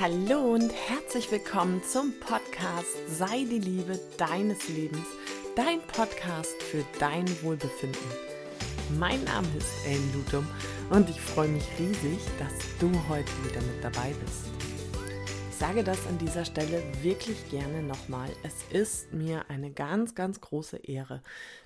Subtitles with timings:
[0.00, 5.06] Hallo und herzlich willkommen zum Podcast Sei die Liebe deines Lebens,
[5.54, 8.00] dein Podcast für dein Wohlbefinden.
[8.98, 10.48] Mein Name ist Ellen Lutum
[10.88, 14.69] und ich freue mich riesig, dass du heute wieder mit dabei bist.
[15.60, 18.30] Ich sage das an dieser Stelle wirklich gerne nochmal.
[18.42, 21.22] Es ist mir eine ganz, ganz große Ehre,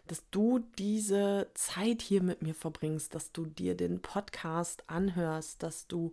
[0.08, 5.86] dass du diese Zeit hier mit mir verbringst, dass du dir den Podcast anhörst, dass
[5.86, 6.12] du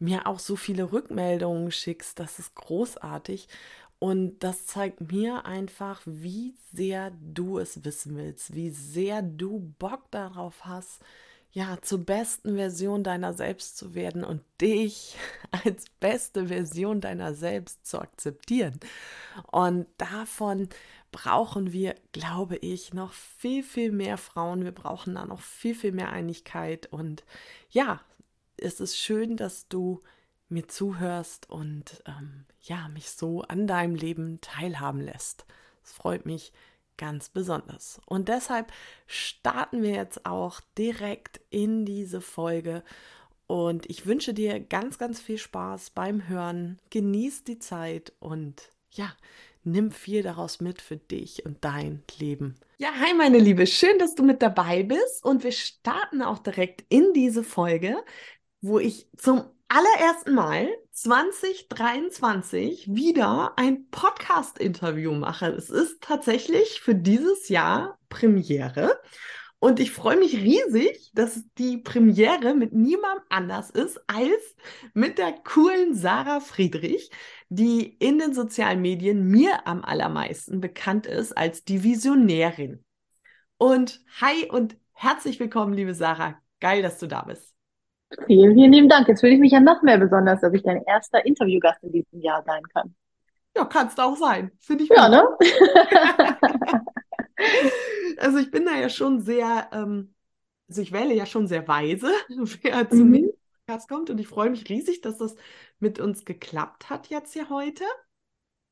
[0.00, 2.18] mir auch so viele Rückmeldungen schickst.
[2.18, 3.46] Das ist großartig.
[4.00, 10.10] Und das zeigt mir einfach, wie sehr du es wissen willst, wie sehr du Bock
[10.10, 11.00] darauf hast,
[11.52, 15.16] ja, zur besten Version deiner selbst zu werden und dich
[15.64, 18.80] als beste Version deiner selbst zu akzeptieren.
[19.50, 20.68] Und davon
[21.10, 24.64] brauchen wir, glaube ich, noch viel, viel mehr Frauen.
[24.64, 26.90] Wir brauchen da noch viel, viel mehr Einigkeit.
[26.90, 27.22] Und
[27.68, 28.00] ja,
[28.56, 30.00] es ist schön, dass du
[30.48, 35.44] mir zuhörst und ähm, ja, mich so an deinem Leben teilhaben lässt.
[35.84, 36.52] Es freut mich
[36.96, 38.00] ganz besonders.
[38.06, 38.72] Und deshalb
[39.06, 42.82] starten wir jetzt auch direkt in diese Folge.
[43.46, 46.78] Und ich wünsche dir ganz, ganz viel Spaß beim Hören.
[46.90, 49.12] Genieß die Zeit und ja,
[49.64, 52.54] nimm viel daraus mit für dich und dein Leben.
[52.78, 56.84] Ja, hi meine Liebe, schön, dass du mit dabei bist und wir starten auch direkt
[56.88, 57.96] in diese Folge,
[58.60, 65.46] wo ich zum allerersten Mal 2023 wieder ein Podcast-Interview mache.
[65.46, 69.00] Es ist tatsächlich für dieses Jahr Premiere.
[69.58, 74.54] Und ich freue mich riesig, dass die Premiere mit niemandem anders ist als
[74.92, 77.10] mit der coolen Sarah Friedrich,
[77.48, 82.84] die in den sozialen Medien mir am allermeisten bekannt ist als die Visionärin.
[83.56, 86.38] Und hi und herzlich willkommen, liebe Sarah.
[86.60, 87.51] Geil, dass du da bist.
[88.26, 89.08] Vielen, vielen lieben Dank.
[89.08, 92.20] Jetzt fühle ich mich ja noch mehr besonders, dass ich dein erster Interviewgast in diesem
[92.20, 92.94] Jahr sein kann.
[93.56, 94.50] Ja, kannst auch sein.
[94.60, 95.24] Finde ich Ja, ne?
[98.18, 100.14] also ich bin da ja schon sehr, ähm,
[100.68, 102.10] also ich wähle ja schon sehr weise,
[102.62, 103.30] wer zu mir Mhm.
[103.66, 104.10] Podcast kommt.
[104.10, 105.36] Und ich freue mich riesig, dass das
[105.78, 107.84] mit uns geklappt hat jetzt hier heute.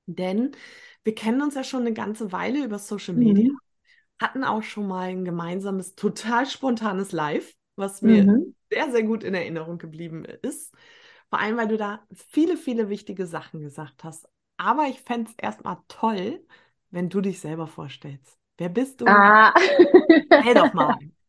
[0.06, 0.52] Denn
[1.04, 3.58] wir kennen uns ja schon eine ganze Weile über Social Media, Mhm.
[4.20, 8.52] hatten auch schon mal ein gemeinsames, total spontanes Live, was mir Mhm.
[8.70, 10.74] sehr, sehr gut in Erinnerung geblieben ist.
[11.30, 14.28] Vor allem, weil du da viele, viele wichtige Sachen gesagt hast.
[14.58, 16.46] Aber ich fände es erstmal toll,
[16.90, 18.38] wenn du dich selber vorstellst.
[18.58, 19.26] Wer bist du?
[19.46, 19.52] Ah.
[20.40, 20.98] Stell doch mal.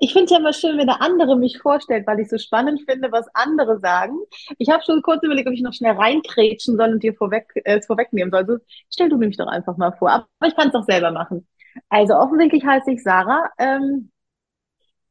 [0.00, 2.82] Ich finde es ja immer schön, wenn der andere mich vorstellt, weil ich so spannend
[2.88, 4.18] finde, was andere sagen.
[4.58, 7.78] Ich habe schon kurz überlegt, ob ich noch schnell reinkrätschen soll und dir vorweg, äh,
[7.78, 8.40] es vorwegnehmen soll.
[8.40, 8.58] Also
[8.90, 10.10] stell du mich doch einfach mal vor.
[10.10, 11.46] Aber ich kann es doch selber machen.
[11.90, 13.50] Also offensichtlich heiße ich Sarah.
[13.58, 14.10] Ähm,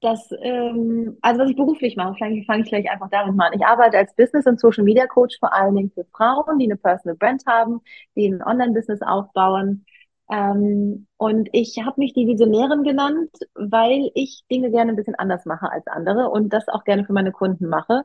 [0.02, 3.54] das, ähm, also was ich beruflich mache, vielleicht fange ich gleich einfach damit mal an.
[3.60, 6.78] Ich arbeite als Business- und Social Media Coach vor allen Dingen für Frauen, die eine
[6.78, 7.82] Personal Brand haben,
[8.16, 9.86] die ein Online-Business aufbauen.
[10.30, 15.46] Ähm, und ich habe mich die Visionärin genannt, weil ich Dinge gerne ein bisschen anders
[15.46, 18.04] mache als andere und das auch gerne für meine Kunden mache.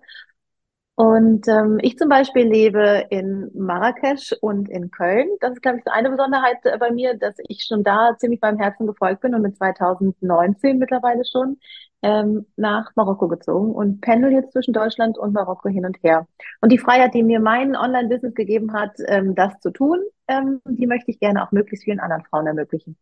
[0.94, 5.26] Und ähm, ich zum Beispiel lebe in Marrakesch und in Köln.
[5.41, 8.41] Das ist, glaube ich, so eine Besonderheit äh, bei mir, dass ich schon da ziemlich
[8.42, 11.58] meinem Herzen gefolgt bin und mit 2019 mittlerweile schon
[12.02, 16.26] ähm, nach Marokko gezogen und pendel jetzt zwischen Deutschland und Marokko hin und her.
[16.60, 19.98] Und die Freiheit, die mir mein Online-Business gegeben hat, ähm, das zu tun,
[20.28, 22.98] ähm, die möchte ich gerne auch möglichst vielen anderen Frauen ermöglichen.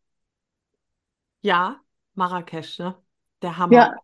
[1.43, 1.81] Ja,
[2.15, 2.95] Marrakesch, ne?
[3.43, 3.75] Der Hammer.
[3.75, 3.95] Ja.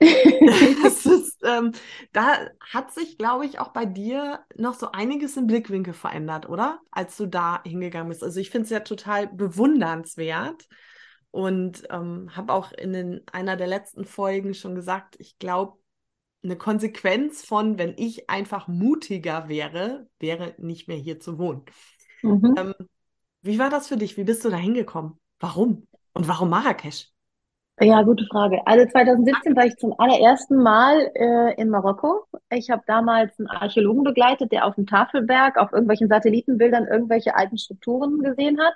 [0.82, 1.72] Das ist, ähm,
[2.12, 6.80] da hat sich, glaube ich, auch bei dir noch so einiges im Blickwinkel verändert, oder?
[6.90, 8.22] Als du da hingegangen bist.
[8.22, 10.68] Also ich finde es ja total bewundernswert
[11.30, 15.78] und ähm, habe auch in den, einer der letzten Folgen schon gesagt, ich glaube,
[16.42, 21.64] eine Konsequenz von, wenn ich einfach mutiger wäre, wäre nicht mehr hier zu wohnen.
[22.22, 22.54] Mhm.
[22.56, 22.74] Ähm,
[23.42, 24.16] wie war das für dich?
[24.16, 25.18] Wie bist du da hingekommen?
[25.40, 25.86] Warum?
[26.12, 27.13] Und warum Marrakesch?
[27.80, 28.64] Ja, gute Frage.
[28.66, 32.24] Also 2017 war ich zum allerersten Mal äh, in Marokko.
[32.50, 37.58] Ich habe damals einen Archäologen begleitet, der auf dem Tafelberg auf irgendwelchen Satellitenbildern irgendwelche alten
[37.58, 38.74] Strukturen gesehen hat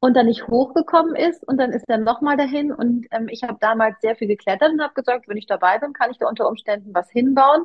[0.00, 1.46] und dann nicht hochgekommen ist.
[1.46, 2.72] Und dann ist er nochmal dahin.
[2.72, 5.92] Und ähm, ich habe damals sehr viel geklettert und habe gesagt, wenn ich dabei bin,
[5.92, 7.64] kann ich da unter Umständen was hinbauen,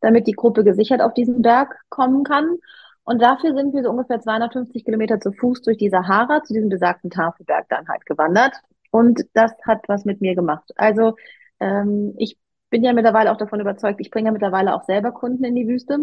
[0.00, 2.58] damit die Gruppe gesichert auf diesen Berg kommen kann.
[3.04, 6.70] Und dafür sind wir so ungefähr 250 Kilometer zu Fuß durch die Sahara zu diesem
[6.70, 8.54] besagten Tafelberg dann halt gewandert.
[8.92, 10.70] Und das hat was mit mir gemacht.
[10.76, 11.16] Also
[11.60, 12.36] ähm, ich
[12.70, 15.66] bin ja mittlerweile auch davon überzeugt, ich bringe ja mittlerweile auch selber Kunden in die
[15.66, 15.98] Wüste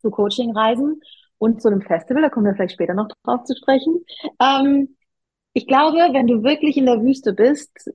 [0.00, 1.00] zu Coachingreisen
[1.38, 4.04] und zu einem Festival, da kommen wir vielleicht später noch drauf zu sprechen.
[4.40, 4.96] Ähm,
[5.54, 7.92] ich glaube, wenn du wirklich in der Wüste bist,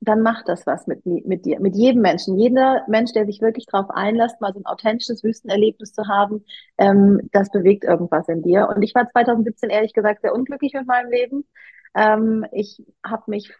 [0.00, 2.38] dann macht das was mit, mit dir, mit jedem Menschen.
[2.38, 6.44] Jeder Mensch, der sich wirklich darauf einlässt, mal so ein authentisches Wüstenerlebnis zu haben,
[6.76, 8.68] ähm, das bewegt irgendwas in dir.
[8.68, 11.44] Und ich war 2017 ehrlich gesagt sehr unglücklich mit meinem Leben.
[11.94, 13.52] Ähm, ich habe mich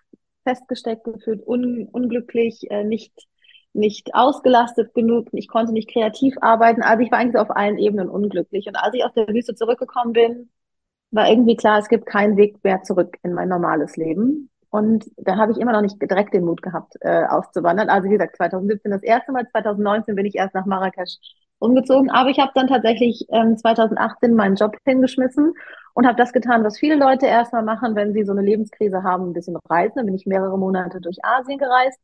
[0.44, 3.12] festgesteckt gefühlt, un, unglücklich, äh, nicht
[3.75, 6.82] nicht ausgelastet genug, ich konnte nicht kreativ arbeiten.
[6.82, 8.66] Also ich war eigentlich auf allen Ebenen unglücklich.
[8.69, 10.50] Und als ich aus der Wüste zurückgekommen bin,
[11.10, 14.50] war irgendwie klar, es gibt keinen Weg mehr zurück in mein normales Leben.
[14.70, 17.88] Und da habe ich immer noch nicht direkt den Mut gehabt, äh, auszuwandern.
[17.88, 21.19] Also wie gesagt, 2017 das erste Mal, 2019 bin ich erst nach Marrakesch
[21.58, 22.10] umgezogen.
[22.10, 25.52] Aber ich habe dann tatsächlich ähm, 2018 meinen Job hingeschmissen
[25.94, 29.31] und habe das getan, was viele Leute erstmal machen, wenn sie so eine Lebenskrise haben,
[29.31, 29.94] ein bisschen reisen.
[29.96, 32.00] Dann bin ich mehrere Monate durch Asien gereist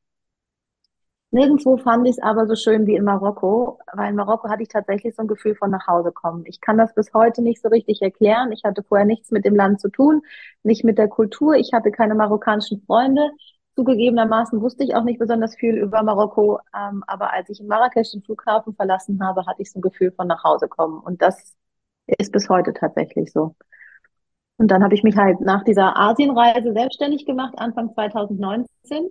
[1.32, 4.68] Nirgendwo fand ich es aber so schön wie in Marokko, weil in Marokko hatte ich
[4.68, 6.44] tatsächlich so ein Gefühl von nach Hause kommen.
[6.46, 8.50] Ich kann das bis heute nicht so richtig erklären.
[8.50, 10.22] Ich hatte vorher nichts mit dem Land zu tun,
[10.64, 11.54] nicht mit der Kultur.
[11.54, 13.30] Ich hatte keine marokkanischen Freunde.
[13.76, 18.10] Zugegebenermaßen wusste ich auch nicht besonders viel über Marokko, ähm, aber als ich in Marrakesch
[18.10, 20.98] den Flughafen verlassen habe, hatte ich so ein Gefühl von nach Hause kommen.
[21.00, 21.54] Und das
[22.18, 23.54] ist bis heute tatsächlich so.
[24.60, 29.08] Und dann habe ich mich halt nach dieser Asienreise selbstständig gemacht, Anfang 2019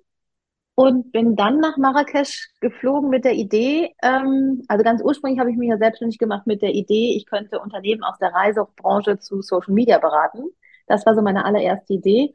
[0.76, 5.58] und bin dann nach Marrakesch geflogen mit der Idee, ähm, also ganz ursprünglich habe ich
[5.58, 9.74] mich ja selbstständig gemacht mit der Idee, ich könnte Unternehmen aus der Reisebranche zu Social
[9.74, 10.44] Media beraten.
[10.86, 12.32] Das war so meine allererste Idee.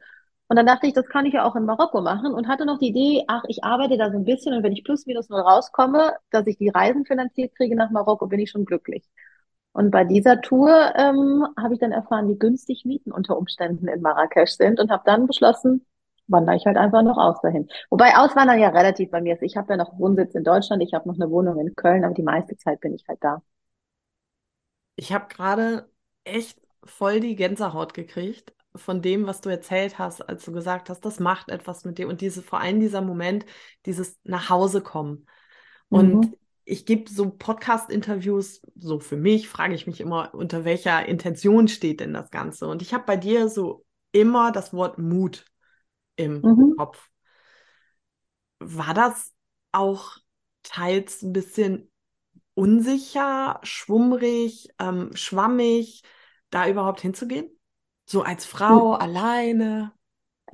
[0.49, 2.79] Und dann dachte ich, das kann ich ja auch in Marokko machen und hatte noch
[2.79, 5.39] die Idee, ach, ich arbeite da so ein bisschen und wenn ich plus minus null
[5.39, 9.05] rauskomme, dass ich die Reisen finanziert kriege nach Marokko, bin ich schon glücklich.
[9.75, 14.01] Und bei dieser Tour ähm, habe ich dann erfahren, wie günstig Mieten unter Umständen in
[14.01, 15.85] Marrakesch sind und habe dann beschlossen,
[16.27, 17.67] wandere ich halt einfach noch aus dahin.
[17.89, 19.41] Wobei Auswandern ja relativ bei mir ist.
[19.41, 22.13] Ich habe ja noch Wohnsitz in Deutschland, ich habe noch eine Wohnung in Köln, aber
[22.13, 23.41] die meiste Zeit bin ich halt da.
[24.95, 25.89] Ich habe gerade
[26.23, 31.03] echt voll die Gänsehaut gekriegt von dem, was du erzählt hast, als du gesagt hast,
[31.03, 33.45] das macht etwas mit dir und diese vor allem dieser Moment,
[33.85, 35.25] dieses nach Hause kommen.
[35.89, 36.33] Und mhm.
[36.65, 41.99] Ich gebe so Podcast-Interviews, so für mich, frage ich mich immer, unter welcher Intention steht
[41.99, 42.67] denn das Ganze?
[42.67, 45.45] Und ich habe bei dir so immer das Wort Mut
[46.15, 46.75] im mhm.
[46.75, 47.09] Kopf.
[48.59, 49.31] War das
[49.71, 50.17] auch
[50.63, 51.91] teils ein bisschen
[52.55, 56.01] unsicher, schwummrig, ähm, schwammig,
[56.49, 57.49] da überhaupt hinzugehen?
[58.07, 59.01] So als Frau mhm.
[59.01, 59.91] alleine?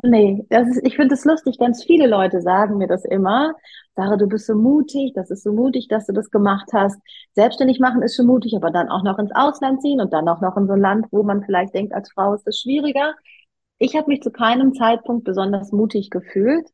[0.04, 1.58] Nee, das ist, ich finde es lustig.
[1.60, 3.54] Ganz viele Leute sagen mir das immer.
[3.96, 7.00] Sarah, du bist so mutig, das ist so mutig, dass du das gemacht hast.
[7.34, 10.42] Selbstständig machen ist schon mutig, aber dann auch noch ins Ausland ziehen und dann auch
[10.42, 13.14] noch in so ein Land, wo man vielleicht denkt, als Frau ist es schwieriger.
[13.80, 16.68] Ich habe mich zu keinem Zeitpunkt besonders mutig gefühlt.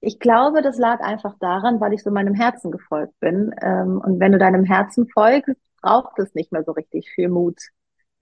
[0.00, 3.54] Ich glaube, das lag einfach daran, weil ich so meinem Herzen gefolgt bin.
[3.62, 7.58] Ähm, und wenn du deinem Herzen folgst, braucht es nicht mehr so richtig viel Mut.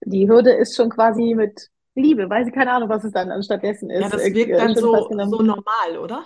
[0.05, 3.89] Die Hürde ist schon quasi mit Liebe, weiß ich keine Ahnung, was es dann anstattdessen
[3.89, 4.01] ist.
[4.01, 6.23] Ja, das wirkt äh, dann so, so normal, oder?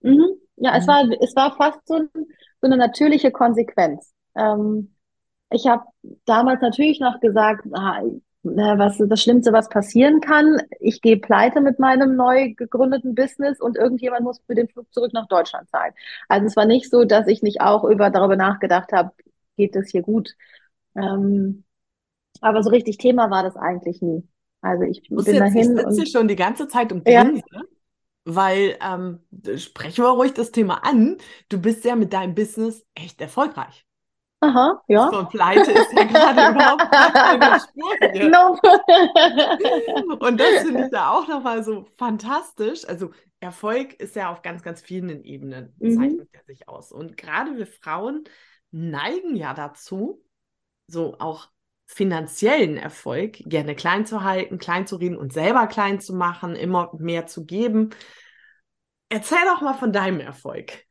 [0.00, 0.34] Mhm.
[0.56, 0.76] Ja, mhm.
[0.78, 2.22] es war, es war fast so, so
[2.62, 4.12] eine natürliche Konsequenz.
[4.34, 4.94] Ähm,
[5.50, 5.84] ich habe
[6.24, 8.02] damals natürlich noch gesagt, ah,
[8.44, 10.60] was das Schlimmste, was passieren kann.
[10.80, 15.12] Ich gehe pleite mit meinem neu gegründeten Business und irgendjemand muss für den Flug zurück
[15.14, 15.94] nach Deutschland zahlen.
[16.28, 19.12] Also es war nicht so, dass ich nicht auch über darüber nachgedacht habe,
[19.56, 20.34] geht das hier gut.
[20.94, 21.64] Ähm,
[22.40, 24.28] aber so richtig Thema war das eigentlich nie.
[24.64, 25.78] Also ich bin jetzt, dahin.
[25.78, 27.62] Ich sitze schon die ganze Zeit und grinse, ja.
[28.24, 29.20] weil ähm,
[29.58, 31.18] sprechen wir ruhig das Thema an.
[31.50, 33.86] Du bist ja mit deinem Business echt erfolgreich.
[34.40, 35.10] Aha, ja.
[35.10, 38.30] So, Pleite ist ja gerade überhaupt keine Spur hier.
[38.30, 38.58] No.
[40.26, 42.88] Und das finde ich da auch nochmal so fantastisch.
[42.88, 45.98] Also Erfolg ist ja auf ganz, ganz vielen Ebenen, mhm.
[45.98, 46.90] zeichnet er sich aus.
[46.90, 48.24] Und gerade wir Frauen
[48.70, 50.22] neigen ja dazu,
[50.86, 51.48] so auch
[51.86, 56.90] finanziellen Erfolg gerne klein zu halten, klein zu reden und selber klein zu machen, immer
[56.98, 57.90] mehr zu geben.
[59.08, 60.84] Erzähl doch mal von deinem Erfolg.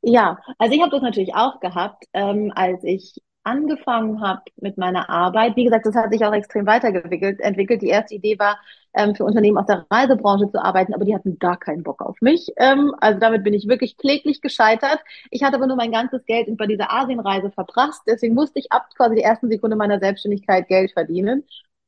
[0.00, 3.14] Ja, also ich habe das natürlich auch gehabt, ähm, als ich
[3.44, 5.56] angefangen habe mit meiner Arbeit.
[5.56, 7.40] Wie gesagt, das hat sich auch extrem weiterentwickelt.
[7.40, 7.82] Entwickelt.
[7.82, 8.58] Die erste Idee war,
[8.94, 12.20] ähm, für Unternehmen aus der Reisebranche zu arbeiten, aber die hatten gar keinen Bock auf
[12.20, 12.48] mich.
[12.56, 15.00] Ähm, also damit bin ich wirklich kläglich gescheitert.
[15.30, 18.02] Ich hatte aber nur mein ganzes Geld bei dieser Asienreise verprasst.
[18.06, 21.44] Deswegen musste ich ab quasi die ersten Sekunde meiner Selbstständigkeit Geld verdienen.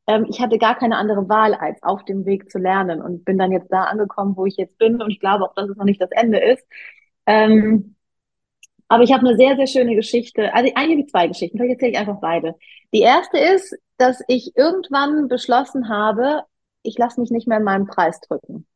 [0.07, 3.39] Ähm, ich hatte gar keine andere Wahl, als auf dem Weg zu lernen und bin
[3.39, 5.03] dann jetzt da angekommen, wo ich jetzt bin.
[5.03, 6.65] Und ich glaube auch, dass es noch nicht das Ende ist.
[7.27, 7.94] Ähm,
[8.89, 10.55] aber ich habe eine sehr, sehr schöne Geschichte.
[10.55, 11.59] Also eigentlich zwei Geschichten.
[11.59, 12.55] Vielleicht erzähle ich einfach beide.
[12.93, 16.43] Die erste ist, dass ich irgendwann beschlossen habe,
[16.83, 18.67] ich lasse mich nicht mehr in meinem Preis drücken.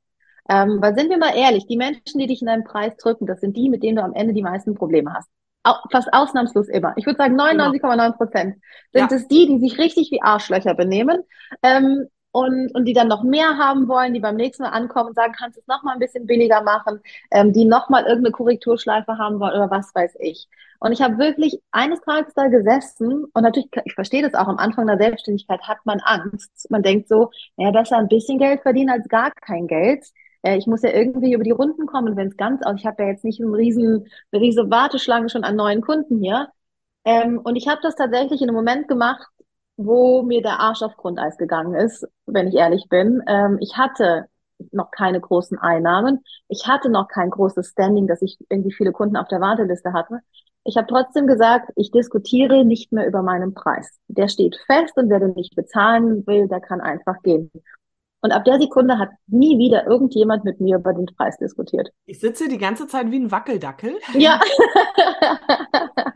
[0.49, 3.41] Ähm, weil sind wir mal ehrlich, die Menschen, die dich in deinem Preis drücken, das
[3.41, 5.29] sind die, mit denen du am Ende die meisten Probleme hast.
[5.93, 6.95] Fast ausnahmslos immer.
[6.97, 8.57] Ich würde sagen, 99,9 Prozent
[8.93, 9.17] sind ja.
[9.17, 11.23] es die, die sich richtig wie Arschlöcher benehmen.
[11.63, 15.15] Ähm, und, und die dann noch mehr haben wollen, die beim nächsten Mal ankommen und
[15.15, 18.33] sagen, kannst du es noch mal ein bisschen billiger machen, ähm, die noch mal irgendeine
[18.33, 20.49] Korrekturschleife haben wollen oder was weiß ich.
[20.81, 24.59] Und ich habe wirklich eines Tages da gesessen und natürlich, ich verstehe das auch, am
[24.59, 26.71] Anfang der Selbstständigkeit hat man Angst.
[26.71, 30.05] Man denkt so, naja, besser ein bisschen Geld verdienen als gar kein Geld.
[30.43, 33.03] Äh, ich muss ja irgendwie über die Runden kommen, wenn es ganz aus, ich habe
[33.03, 36.49] ja jetzt nicht einen riesen, eine riesen Warteschlange schon an neuen Kunden hier.
[37.05, 39.27] Ähm, und ich habe das tatsächlich in einem Moment gemacht,
[39.79, 43.23] wo mir der Arsch auf Grundeis gegangen ist, wenn ich ehrlich bin.
[43.27, 44.27] Ähm, ich hatte
[44.73, 46.25] noch keine großen Einnahmen.
[46.49, 50.19] Ich hatte noch kein großes Standing, dass ich irgendwie viele Kunden auf der Warteliste hatte.
[50.65, 53.99] Ich habe trotzdem gesagt, ich diskutiere nicht mehr über meinen Preis.
[54.09, 57.51] Der steht fest und wer den nicht bezahlen will, der kann einfach gehen.
[58.21, 61.91] Und ab der Sekunde hat nie wieder irgendjemand mit mir über den Preis diskutiert.
[62.05, 63.95] Ich sitze die ganze Zeit wie ein Wackeldackel.
[64.15, 64.41] Ja.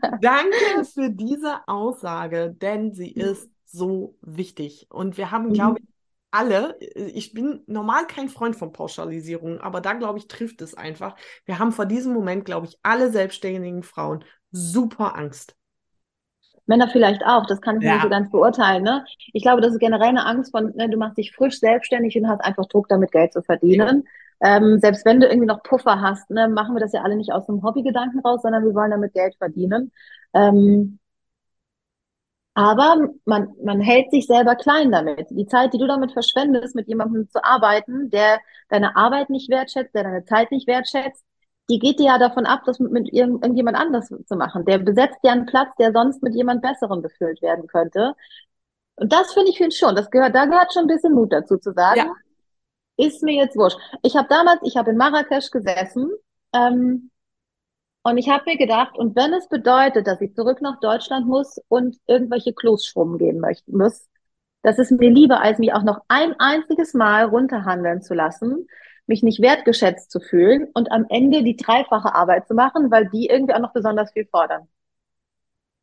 [0.23, 4.87] Danke für diese Aussage, denn sie ist so wichtig.
[4.89, 5.85] Und wir haben, glaube ich,
[6.31, 11.15] alle, ich bin normal kein Freund von Pauschalisierung, aber da, glaube ich, trifft es einfach.
[11.45, 15.55] Wir haben vor diesem Moment, glaube ich, alle selbstständigen Frauen super Angst.
[16.65, 17.95] Männer vielleicht auch, das kann ich ja.
[17.95, 18.83] nicht so ganz beurteilen.
[18.83, 19.05] Ne?
[19.33, 22.29] Ich glaube, das ist generell eine Angst von, ne, du machst dich frisch selbstständig und
[22.29, 24.03] hast einfach Druck, damit Geld zu verdienen.
[24.03, 24.11] Ja.
[24.43, 27.31] Ähm, selbst wenn du irgendwie noch Puffer hast, ne, machen wir das ja alle nicht
[27.31, 29.93] aus einem Hobbygedanken raus, sondern wir wollen damit Geld verdienen.
[30.33, 30.99] Ähm,
[32.55, 35.27] aber man, man hält sich selber klein damit.
[35.31, 39.95] Die Zeit, die du damit verschwendest, mit jemandem zu arbeiten, der deine Arbeit nicht wertschätzt,
[39.95, 41.23] der deine Zeit nicht wertschätzt,
[41.69, 44.65] die geht dir ja davon ab, das mit irgendjemand anders zu machen.
[44.65, 48.13] Der besetzt ja einen Platz, der sonst mit jemand Besserem befüllt werden könnte.
[48.95, 49.95] Und das finde ich schon.
[49.95, 51.99] Das gehört, da gehört schon ein bisschen Mut dazu zu sagen.
[51.99, 52.13] Ja.
[52.97, 53.77] Ist mir jetzt wurscht.
[54.03, 56.11] Ich habe damals, ich habe in Marrakesch gesessen
[56.53, 57.09] ähm,
[58.03, 61.59] und ich habe mir gedacht, und wenn es bedeutet, dass ich zurück nach Deutschland muss
[61.69, 64.07] und irgendwelche Klos schrubben gehen möchten muss,
[64.61, 68.67] das ist mir lieber, als mich auch noch ein einziges Mal runterhandeln zu lassen,
[69.07, 73.27] mich nicht wertgeschätzt zu fühlen und am Ende die dreifache Arbeit zu machen, weil die
[73.27, 74.67] irgendwie auch noch besonders viel fordern.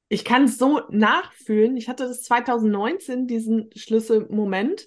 [0.09, 1.77] Ich kann es so nachfühlen.
[1.77, 4.87] Ich hatte das 2019, diesen Schlüsselmoment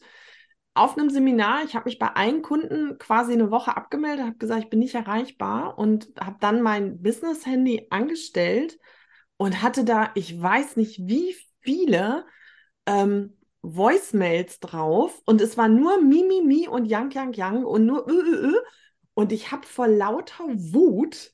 [0.75, 4.63] auf einem Seminar, ich habe mich bei allen Kunden quasi eine Woche abgemeldet, habe gesagt,
[4.63, 8.79] ich bin nicht erreichbar und habe dann mein Business-Handy angestellt
[9.37, 12.25] und hatte da, ich weiß nicht wie viele
[12.85, 17.85] ähm, Voicemails drauf und es war nur Mi, Mi, Mi und Yang, Yang, Yang und
[17.85, 18.61] nur Ö, Ö, Ö.
[19.13, 21.33] Und ich habe vor lauter Wut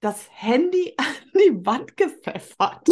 [0.00, 1.06] das Handy an
[1.38, 2.86] die Wand gepfeffert.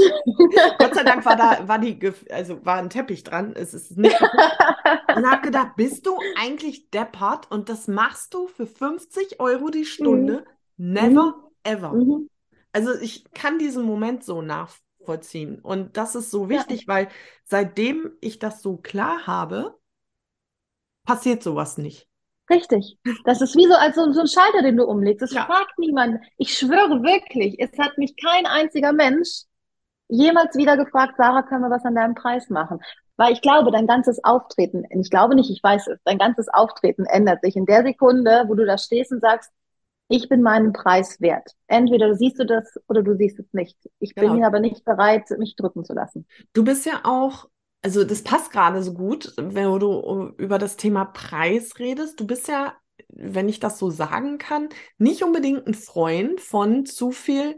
[0.78, 1.98] Gott sei Dank war da, war die,
[2.30, 3.52] also war ein Teppich dran.
[3.54, 4.20] Es ist nicht.
[4.20, 9.84] und habe gedacht, bist du eigentlich deppert und das machst du für 50 Euro die
[9.84, 10.44] Stunde?
[10.76, 10.92] Mhm.
[10.92, 11.42] Never mhm.
[11.64, 11.92] ever.
[11.92, 12.30] Mhm.
[12.72, 15.60] Also ich kann diesen Moment so nachvollziehen.
[15.60, 16.88] Und das ist so wichtig, ja.
[16.88, 17.08] weil
[17.44, 19.78] seitdem ich das so klar habe,
[21.04, 22.08] passiert sowas nicht.
[22.48, 22.98] Richtig.
[23.24, 25.22] Das ist wie so, als so, ein Schalter, den du umlegst.
[25.22, 25.46] Das ja.
[25.46, 26.20] fragt niemand.
[26.36, 29.42] Ich schwöre wirklich, es hat mich kein einziger Mensch
[30.08, 32.80] jemals wieder gefragt, Sarah, können wir was an deinem Preis machen?
[33.16, 37.06] Weil ich glaube, dein ganzes Auftreten, ich glaube nicht, ich weiß es, dein ganzes Auftreten
[37.06, 39.50] ändert sich in der Sekunde, wo du da stehst und sagst,
[40.08, 41.52] ich bin meinen Preis wert.
[41.66, 43.76] Entweder siehst du das oder du siehst es nicht.
[43.98, 44.46] Ich bin genau.
[44.46, 46.26] aber nicht bereit, mich drücken zu lassen.
[46.52, 47.48] Du bist ja auch
[47.86, 52.18] also das passt gerade so gut, wenn du über das Thema Preis redest.
[52.18, 52.74] Du bist ja,
[53.10, 57.56] wenn ich das so sagen kann, nicht unbedingt ein Freund von zu viel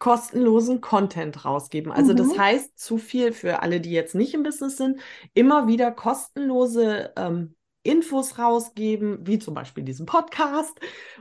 [0.00, 1.92] kostenlosen Content rausgeben.
[1.92, 2.16] Also mhm.
[2.16, 5.00] das heißt, zu viel für alle, die jetzt nicht im Business sind,
[5.32, 7.54] immer wieder kostenlose ähm,
[7.84, 10.76] Infos rausgeben, wie zum Beispiel diesen Podcast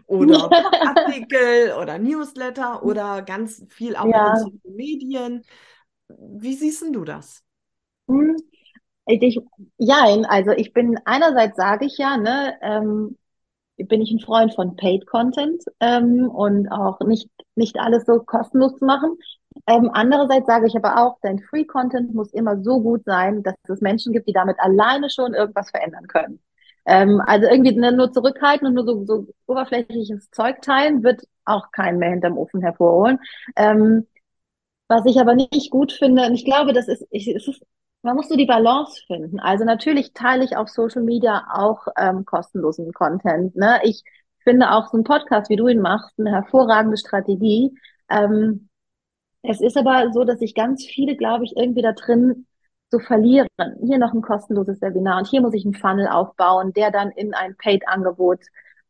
[0.07, 0.49] oder
[0.81, 4.33] Artikel oder Newsletter oder ganz viel auch ja.
[4.63, 5.43] in Medien.
[6.07, 7.43] Wie siehst du das?
[8.07, 8.35] Hm,
[9.07, 9.39] ich,
[9.77, 13.17] ja, also ich bin einerseits sage ich ja, ne, ähm,
[13.77, 18.77] bin ich ein Freund von Paid Content ähm, und auch nicht nicht alles so kostenlos
[18.77, 19.17] zu machen.
[19.67, 23.55] Ähm, andererseits sage ich aber auch, dein Free Content muss immer so gut sein, dass
[23.69, 26.41] es Menschen gibt, die damit alleine schon irgendwas verändern können.
[26.85, 31.71] Ähm, also irgendwie ne, nur zurückhalten und nur so, so oberflächliches Zeug teilen, wird auch
[31.71, 33.19] keinen mehr hinterm Ofen hervorholen.
[33.57, 34.07] Ähm,
[34.87, 37.61] was ich aber nicht gut finde, und ich glaube, das ist, ich, es ist
[38.03, 39.39] man muss so die Balance finden.
[39.39, 43.55] Also natürlich teile ich auf Social Media auch ähm, kostenlosen Content.
[43.55, 43.79] Ne?
[43.83, 44.03] Ich
[44.43, 47.77] finde auch so ein Podcast, wie du ihn machst, eine hervorragende Strategie.
[48.09, 48.69] Ähm,
[49.43, 52.47] es ist aber so, dass sich ganz viele, glaube ich, irgendwie da drin
[52.89, 53.47] so verlieren.
[53.83, 57.33] Hier noch ein kostenloses Webinar und hier muss ich einen Funnel aufbauen, der dann in
[57.33, 58.41] ein Paid-Angebot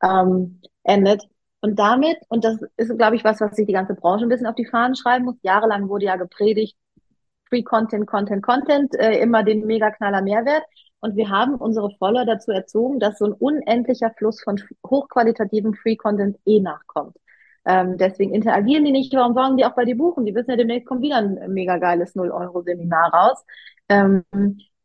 [0.03, 1.23] ähm, endet.
[1.61, 4.47] Und damit, und das ist, glaube ich, was, was sich die ganze Branche ein bisschen
[4.47, 6.75] auf die Fahnen schreiben muss, jahrelang wurde ja gepredigt,
[7.51, 10.63] Free Content, Content, Content, äh, immer den Mega-Knaller Mehrwert.
[11.01, 16.37] Und wir haben unsere Follower dazu erzogen, dass so ein unendlicher Fluss von hochqualitativem Free-Content
[16.45, 17.17] eh nachkommt.
[17.65, 19.13] Ähm, deswegen interagieren die nicht.
[19.13, 20.25] Warum sollen die auch bei dir buchen?
[20.25, 23.43] Die wissen ja, demnächst kommt wieder ein mega geiles 0-Euro-Seminar raus.
[23.89, 24.23] Ähm,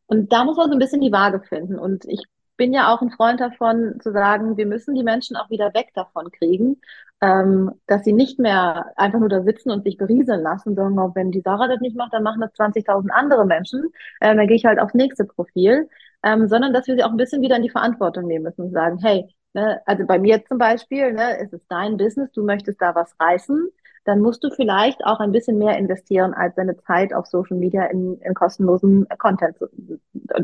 [0.07, 1.79] und da muss man so ein bisschen die Waage finden.
[1.79, 2.23] Und ich
[2.57, 5.91] bin ja auch ein Freund davon, zu sagen, wir müssen die Menschen auch wieder weg
[5.95, 6.81] davon kriegen,
[7.21, 11.31] ähm, dass sie nicht mehr einfach nur da sitzen und sich berieseln lassen, sondern wenn
[11.31, 13.85] die Sarah das nicht macht, dann machen das 20.000 andere Menschen.
[14.21, 15.89] Ähm, dann gehe ich halt aufs nächste Profil,
[16.23, 18.71] ähm, sondern dass wir sie auch ein bisschen wieder in die Verantwortung nehmen müssen und
[18.71, 22.93] sagen, hey, ne, also bei mir zum Beispiel, ne, es dein Business, du möchtest da
[22.95, 23.69] was reißen,
[24.07, 27.85] dann musst du vielleicht auch ein bisschen mehr investieren, als deine Zeit auf Social Media
[27.85, 29.67] in, in kostenlosen Content zu,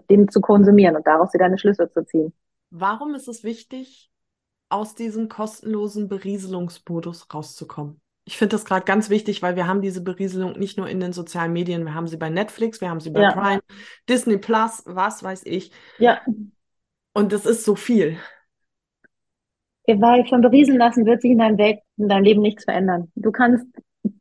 [0.09, 2.33] den zu konsumieren und daraus dir deine Schlüsse zu ziehen.
[2.71, 4.11] Warum ist es wichtig,
[4.67, 8.01] aus diesem kostenlosen Berieselungsmodus rauszukommen?
[8.25, 11.13] Ich finde das gerade ganz wichtig, weil wir haben diese Berieselung nicht nur in den
[11.13, 13.31] sozialen Medien, wir haben sie bei Netflix, wir haben sie bei ja.
[13.31, 13.61] Prime,
[14.09, 15.71] Disney Plus, was weiß ich.
[15.99, 16.21] Ja.
[17.13, 18.17] Und das ist so viel.
[19.85, 23.11] Weil von berieseln lassen wird sich in deinem, Welt, in deinem Leben nichts verändern.
[23.15, 23.67] Du kannst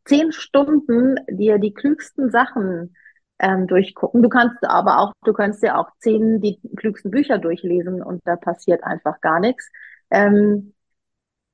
[0.04, 2.94] zehn Stunden dir die klügsten Sachen
[3.38, 4.22] ähm, durchgucken.
[4.22, 8.36] Du kannst aber auch, du kannst dir auch zehn die klügsten Bücher durchlesen und da
[8.36, 9.70] passiert einfach gar nichts.
[10.10, 10.74] Ähm,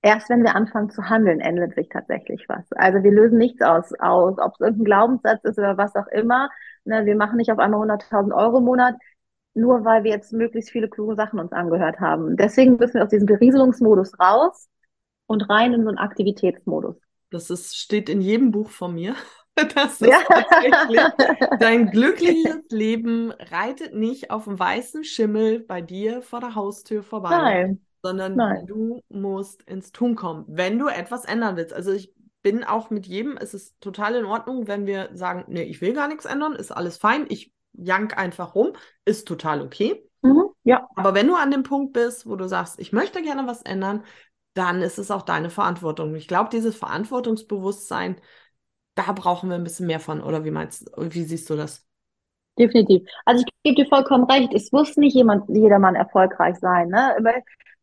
[0.02, 2.70] erst wenn wir anfangen zu handeln, ändert sich tatsächlich was.
[2.72, 6.50] Also wir lösen nichts aus, aus ob es irgendein Glaubenssatz ist oder was auch immer.
[6.84, 8.94] Ne, wir machen nicht auf einmal 100.000 Euro im Monat
[9.54, 12.36] nur weil wir jetzt möglichst viele kluge Sachen uns angehört haben.
[12.36, 14.68] Deswegen müssen wir aus diesem Berieselungsmodus raus
[15.28, 16.96] und rein in so einen Aktivitätsmodus.
[17.30, 19.14] Das ist, steht in jedem Buch von mir.
[19.74, 20.20] Das ist ja.
[20.28, 21.00] tatsächlich
[21.58, 27.30] dein glückliches Leben reitet nicht auf dem weißen Schimmel bei dir vor der Haustür vorbei.
[27.30, 27.84] Nein.
[28.00, 28.66] Sondern Nein.
[28.68, 31.72] du musst ins Tun kommen, wenn du etwas ändern willst.
[31.72, 35.64] Also ich bin auch mit jedem, es ist total in Ordnung, wenn wir sagen, nee,
[35.64, 40.08] ich will gar nichts ändern, ist alles fein, ich jank einfach rum, ist total okay.
[40.22, 40.88] Mhm, ja.
[40.94, 44.04] Aber wenn du an dem Punkt bist, wo du sagst, ich möchte gerne was ändern,
[44.58, 46.14] dann ist es auch deine Verantwortung.
[46.16, 48.20] Ich glaube, dieses Verantwortungsbewusstsein,
[48.96, 50.22] da brauchen wir ein bisschen mehr von.
[50.22, 51.86] Oder wie meinst wie siehst du das?
[52.58, 53.08] Definitiv.
[53.24, 54.52] Also ich gebe dir vollkommen recht.
[54.52, 56.88] Es muss nicht jemand, jedermann erfolgreich sein.
[56.88, 57.16] Ne?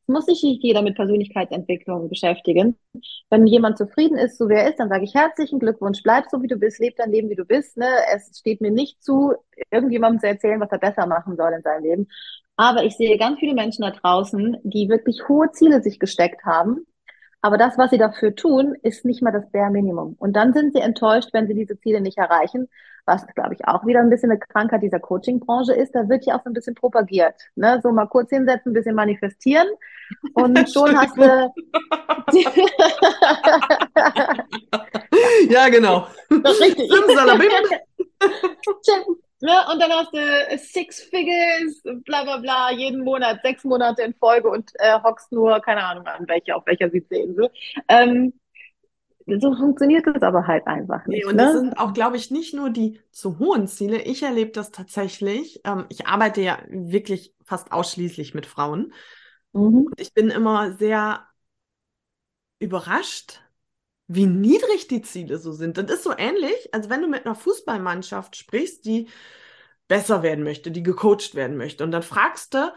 [0.08, 2.78] Muss sich nicht jeder mit Persönlichkeitsentwicklung beschäftigen.
[3.30, 6.42] Wenn jemand zufrieden ist, so wer er ist, dann sage ich herzlichen Glückwunsch, bleib so
[6.42, 7.78] wie du bist, leb dein Leben wie du bist.
[7.78, 7.88] Ne?
[8.14, 9.34] Es steht mir nicht zu,
[9.72, 12.08] irgendjemandem zu erzählen, was er besser machen soll in seinem Leben.
[12.58, 16.86] Aber ich sehe ganz viele Menschen da draußen, die wirklich hohe Ziele sich gesteckt haben.
[17.42, 20.16] Aber das, was sie dafür tun, ist nicht mal das Bare Minimum.
[20.18, 22.70] Und dann sind sie enttäuscht, wenn sie diese Ziele nicht erreichen,
[23.06, 26.36] was, glaube ich, auch wieder ein bisschen eine Krankheit dieser Coaching-Branche ist, da wird ja
[26.36, 27.36] auch so ein bisschen propagiert.
[27.56, 27.80] Ne?
[27.84, 29.68] So mal kurz hinsetzen, ein bisschen manifestieren
[30.34, 31.54] und schon hast du.
[35.50, 36.08] ja, genau.
[36.44, 36.90] Das richtig.
[39.42, 39.52] Ne?
[39.72, 44.50] Und dann hast du Six Figures, bla bla bla, jeden Monat, sechs Monate in Folge
[44.50, 47.52] und äh, hockst nur, keine Ahnung, an welche, auf welcher Südseeinsel.
[47.90, 48.34] Ähm,
[49.26, 51.24] so funktioniert es aber halt einfach nicht.
[51.24, 51.44] Nee, und ne?
[51.44, 54.02] das sind auch, glaube ich, nicht nur die zu hohen Ziele.
[54.02, 55.62] Ich erlebe das tatsächlich.
[55.64, 58.94] Ähm, ich arbeite ja wirklich fast ausschließlich mit Frauen.
[59.54, 59.88] Mhm.
[59.88, 61.26] Und ich bin immer sehr
[62.60, 63.42] überrascht,
[64.08, 65.78] wie niedrig die Ziele so sind.
[65.78, 69.08] Das ist so ähnlich, als wenn du mit einer Fußballmannschaft sprichst, die
[69.88, 71.84] besser werden möchte, die gecoacht werden möchte.
[71.84, 72.72] Und dann fragst du,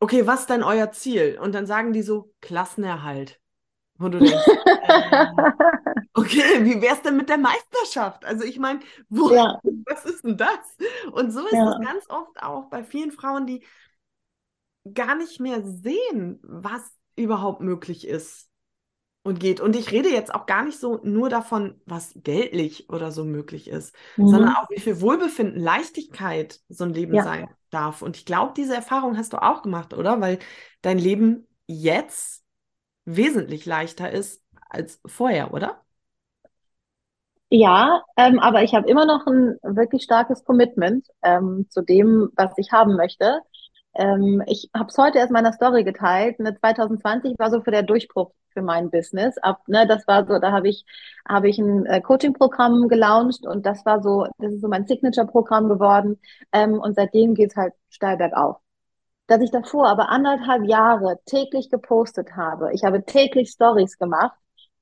[0.00, 1.38] okay, was ist denn euer Ziel?
[1.40, 3.40] Und dann sagen die so, Klassenerhalt.
[3.98, 4.34] Wo du denkst,
[4.88, 5.26] äh,
[6.14, 8.24] okay, wie wär's denn mit der Meisterschaft?
[8.24, 8.80] Also ich meine,
[9.10, 9.58] ja.
[9.86, 10.76] was ist denn das?
[11.12, 11.72] Und so ist ja.
[11.72, 13.64] es ganz oft auch bei vielen Frauen, die
[14.92, 16.82] gar nicht mehr sehen, was
[17.16, 18.48] überhaupt möglich ist
[19.26, 19.60] und geht.
[19.60, 23.68] Und ich rede jetzt auch gar nicht so nur davon, was geldlich oder so möglich
[23.68, 24.28] ist, mhm.
[24.28, 27.24] sondern auch, wie viel Wohlbefinden, Leichtigkeit so ein Leben ja.
[27.24, 28.02] sein darf.
[28.02, 30.20] Und ich glaube, diese Erfahrung hast du auch gemacht, oder?
[30.20, 30.38] Weil
[30.82, 32.45] dein Leben jetzt
[33.06, 35.82] wesentlich leichter ist als vorher, oder?
[37.48, 42.52] Ja, ähm, aber ich habe immer noch ein wirklich starkes Commitment ähm, zu dem, was
[42.58, 43.40] ich haben möchte.
[43.94, 46.40] Ähm, ich habe es heute erst meiner Story geteilt.
[46.40, 49.38] Ne, 2020 war so für der Durchbruch für mein Business.
[49.38, 50.84] Ab, ne, das war so, da habe ich
[51.28, 55.68] habe ich ein äh, Coaching-Programm gelauncht und das war so, das ist so mein Signature-Programm
[55.68, 56.20] geworden.
[56.52, 58.56] Ähm, und seitdem geht's halt steil bergauf
[59.26, 62.70] dass ich davor aber anderthalb Jahre täglich gepostet habe.
[62.72, 64.36] Ich habe täglich Stories gemacht.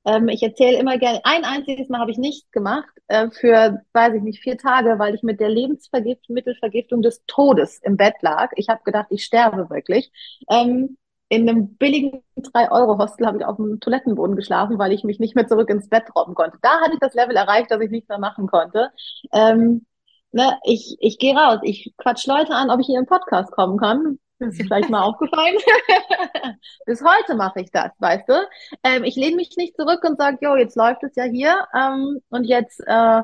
[0.05, 4.15] Ähm, ich erzähle immer gerne, ein einziges Mal habe ich nichts gemacht äh, für, weiß
[4.15, 8.51] ich nicht, vier Tage, weil ich mit der Lebensvergiftung, Mittelvergiftung des Todes im Bett lag.
[8.57, 10.13] Ich habe gedacht, ich sterbe wirklich.
[10.51, 10.97] Ähm,
[11.31, 15.47] in einem billigen 3-Euro-Hostel habe ich auf dem Toilettenboden geschlafen, weil ich mich nicht mehr
[15.49, 16.59] zurück ins Bett robben konnte.
[16.61, 18.91] Da hatte ich das Level erreicht, dass ich nichts mehr machen konnte.
[19.33, 19.87] Ähm,
[20.33, 23.79] ne, ich, ich gehe raus, ich quatsch Leute an, ob ich in ihren Podcast kommen
[23.79, 24.19] kann.
[24.51, 25.57] Ist vielleicht mal aufgefallen.
[26.87, 28.35] Bis heute mache ich das, weißt du?
[28.83, 32.21] Ähm, ich lehne mich nicht zurück und sage, jo, jetzt läuft es ja hier ähm,
[32.31, 33.23] und jetzt, äh,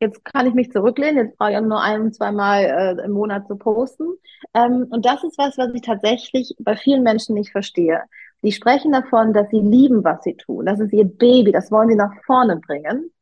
[0.00, 1.26] jetzt kann ich mich zurücklehnen.
[1.26, 4.16] Jetzt brauche ich nur ein, zweimal äh, im Monat zu posten.
[4.54, 8.02] Ähm, und das ist was, was ich tatsächlich bei vielen Menschen nicht verstehe.
[8.42, 10.66] Die sprechen davon, dass sie lieben, was sie tun.
[10.66, 13.12] Das ist ihr Baby, das wollen sie nach vorne bringen.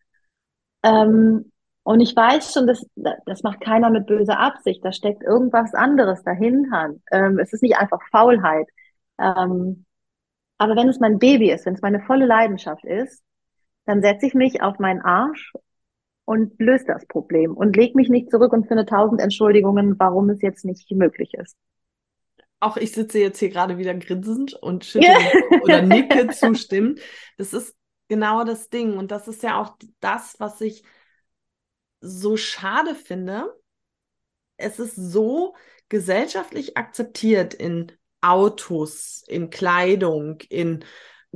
[0.82, 1.49] Ähm,
[1.82, 2.84] und ich weiß schon, das,
[3.26, 4.84] das macht keiner mit böser Absicht.
[4.84, 6.90] Da steckt irgendwas anderes dahinter.
[7.10, 8.66] Ähm, es ist nicht einfach Faulheit.
[9.18, 9.86] Ähm,
[10.58, 13.22] aber wenn es mein Baby ist, wenn es meine volle Leidenschaft ist,
[13.86, 15.52] dann setze ich mich auf meinen Arsch
[16.26, 20.42] und löse das Problem und leg mich nicht zurück und finde tausend Entschuldigungen, warum es
[20.42, 21.56] jetzt nicht möglich ist.
[22.60, 25.08] Auch ich sitze jetzt hier gerade wieder grinsend und schüttle
[25.62, 27.00] oder nicke zustimmend.
[27.38, 27.74] Das ist
[28.08, 28.98] genau das Ding.
[28.98, 30.84] Und das ist ja auch das, was ich
[32.00, 33.54] so schade finde.
[34.56, 35.54] Es ist so
[35.88, 40.84] gesellschaftlich akzeptiert in Autos, in Kleidung, in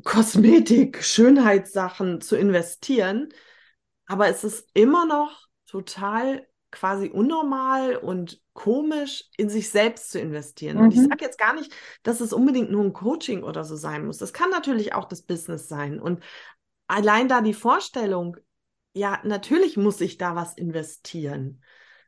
[0.03, 3.33] Kosmetik, Schönheitssachen zu investieren.
[4.07, 10.77] Aber es ist immer noch total quasi unnormal und komisch, in sich selbst zu investieren.
[10.77, 10.83] Mhm.
[10.85, 11.09] Und ich mhm.
[11.09, 11.73] sage jetzt gar nicht,
[12.03, 14.19] dass es unbedingt nur ein Coaching oder so sein muss.
[14.19, 16.01] Das kann natürlich auch das Business sein.
[16.01, 16.23] Und
[16.87, 18.37] allein da die Vorstellung,
[18.95, 21.63] ja, natürlich muss ich da was investieren.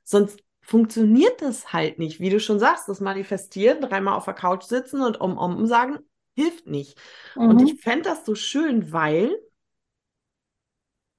[0.04, 2.20] Sonst funktioniert das halt nicht.
[2.20, 5.98] Wie du schon sagst, das Manifestieren, dreimal auf der Couch sitzen und um, um sagen,
[6.34, 6.98] hilft nicht.
[7.34, 7.48] Mhm.
[7.48, 9.36] Und ich fände das so schön, weil,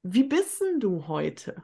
[0.03, 1.61] wie bist denn du heute?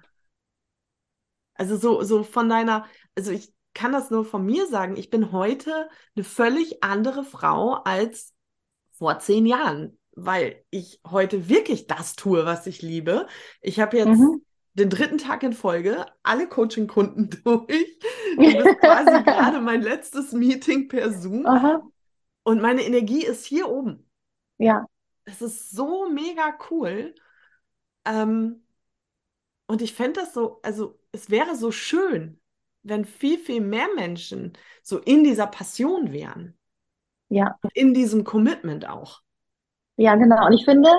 [1.55, 2.85] Also so, so von deiner,
[3.15, 7.73] also ich kann das nur von mir sagen, ich bin heute eine völlig andere Frau
[7.73, 8.33] als
[8.91, 13.27] vor zehn Jahren weil ich heute wirklich das tue, was ich liebe.
[13.61, 14.43] Ich habe jetzt mhm.
[14.73, 17.99] den dritten Tag in Folge alle Coaching-Kunden durch.
[18.35, 21.45] Du bist quasi gerade mein letztes Meeting per Zoom.
[21.45, 21.81] Aha.
[22.43, 24.09] Und meine Energie ist hier oben.
[24.57, 24.85] Ja.
[25.25, 27.15] Es ist so mega cool.
[28.05, 28.63] Ähm,
[29.67, 32.39] und ich fände das so, also es wäre so schön,
[32.83, 36.57] wenn viel, viel mehr Menschen so in dieser Passion wären.
[37.29, 37.57] Ja.
[37.61, 39.21] Und in diesem Commitment auch.
[39.97, 40.45] Ja, genau.
[40.47, 40.89] Und ich finde,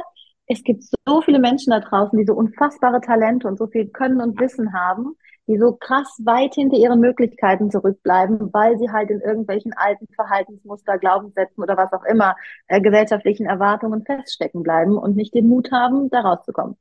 [0.46, 4.20] es gibt so viele Menschen da draußen, die so unfassbare Talente und so viel Können
[4.20, 9.20] und Wissen haben, die so krass weit hinter ihren Möglichkeiten zurückbleiben, weil sie halt in
[9.20, 12.36] irgendwelchen alten Verhaltensmuster, Glaubenssätzen oder was auch immer,
[12.68, 16.76] äh, gesellschaftlichen Erwartungen feststecken bleiben und nicht den Mut haben, da rauszukommen.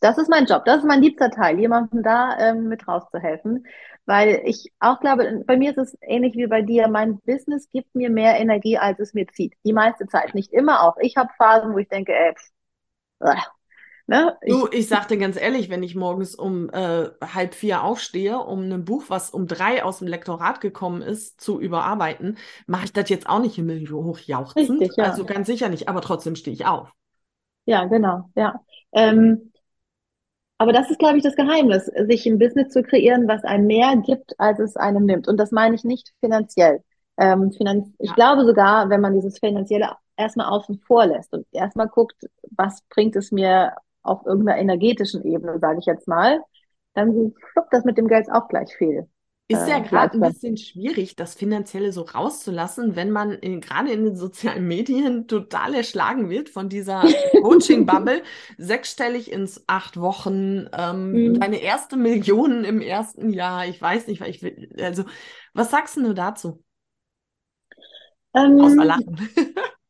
[0.00, 3.64] Das ist mein Job, das ist mein liebster Teil, jemandem da ähm, mit rauszuhelfen,
[4.06, 7.94] weil ich auch glaube, bei mir ist es ähnlich wie bei dir, mein Business gibt
[7.94, 9.54] mir mehr Energie, als es mir zieht.
[9.64, 10.96] Die meiste Zeit, nicht immer auch.
[11.00, 12.50] Ich habe Phasen, wo ich denke, ey, pff,
[13.20, 13.36] äh,
[14.08, 14.36] Ne?
[14.46, 18.70] Du, ich sag dir ganz ehrlich, wenn ich morgens um äh, halb vier aufstehe, um
[18.70, 22.36] ein Buch, was um drei aus dem Lektorat gekommen ist, zu überarbeiten,
[22.66, 24.80] mache ich das jetzt auch nicht himmelhoch jauchzend.
[24.80, 25.04] Richtig, ja.
[25.04, 26.92] Also ganz sicher nicht, aber trotzdem stehe ich auf.
[27.64, 28.60] Ja, genau, ja.
[28.92, 29.51] Ähm,
[30.62, 33.96] aber das ist, glaube ich, das Geheimnis, sich ein Business zu kreieren, was einem mehr
[33.96, 35.26] gibt, als es einem nimmt.
[35.26, 36.84] Und das meine ich nicht finanziell.
[37.16, 37.94] Ähm, Finanz ja.
[37.98, 42.14] Ich glaube sogar, wenn man dieses Finanzielle erstmal außen vor lässt und erstmal guckt,
[42.52, 46.40] was bringt es mir auf irgendeiner energetischen Ebene, sage ich jetzt mal,
[46.94, 49.08] dann fluppt das mit dem Geld auch gleich viel.
[49.48, 54.04] Ist ja äh, gerade ein bisschen schwierig, das Finanzielle so rauszulassen, wenn man gerade in
[54.04, 57.02] den sozialen Medien total erschlagen wird von dieser
[57.42, 58.22] Coaching-Bubble.
[58.56, 61.40] Sechsstellig ins acht Wochen, ähm, mhm.
[61.40, 63.66] deine erste Million im ersten Jahr.
[63.66, 64.70] Ich weiß nicht, weil ich will.
[64.80, 65.04] Also,
[65.54, 66.62] was sagst du dazu?
[68.34, 69.28] Ähm, Außer Lachen.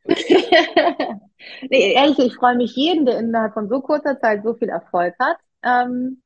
[1.71, 5.15] nee, ehrlich, ich freue mich jeden, der innerhalb von so kurzer Zeit so viel Erfolg
[5.21, 5.37] hat.
[5.63, 6.22] Ähm,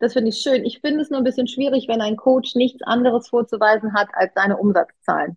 [0.00, 0.64] das finde ich schön.
[0.64, 4.32] Ich finde es nur ein bisschen schwierig, wenn ein Coach nichts anderes vorzuweisen hat als
[4.34, 5.36] seine Umsatzzahlen.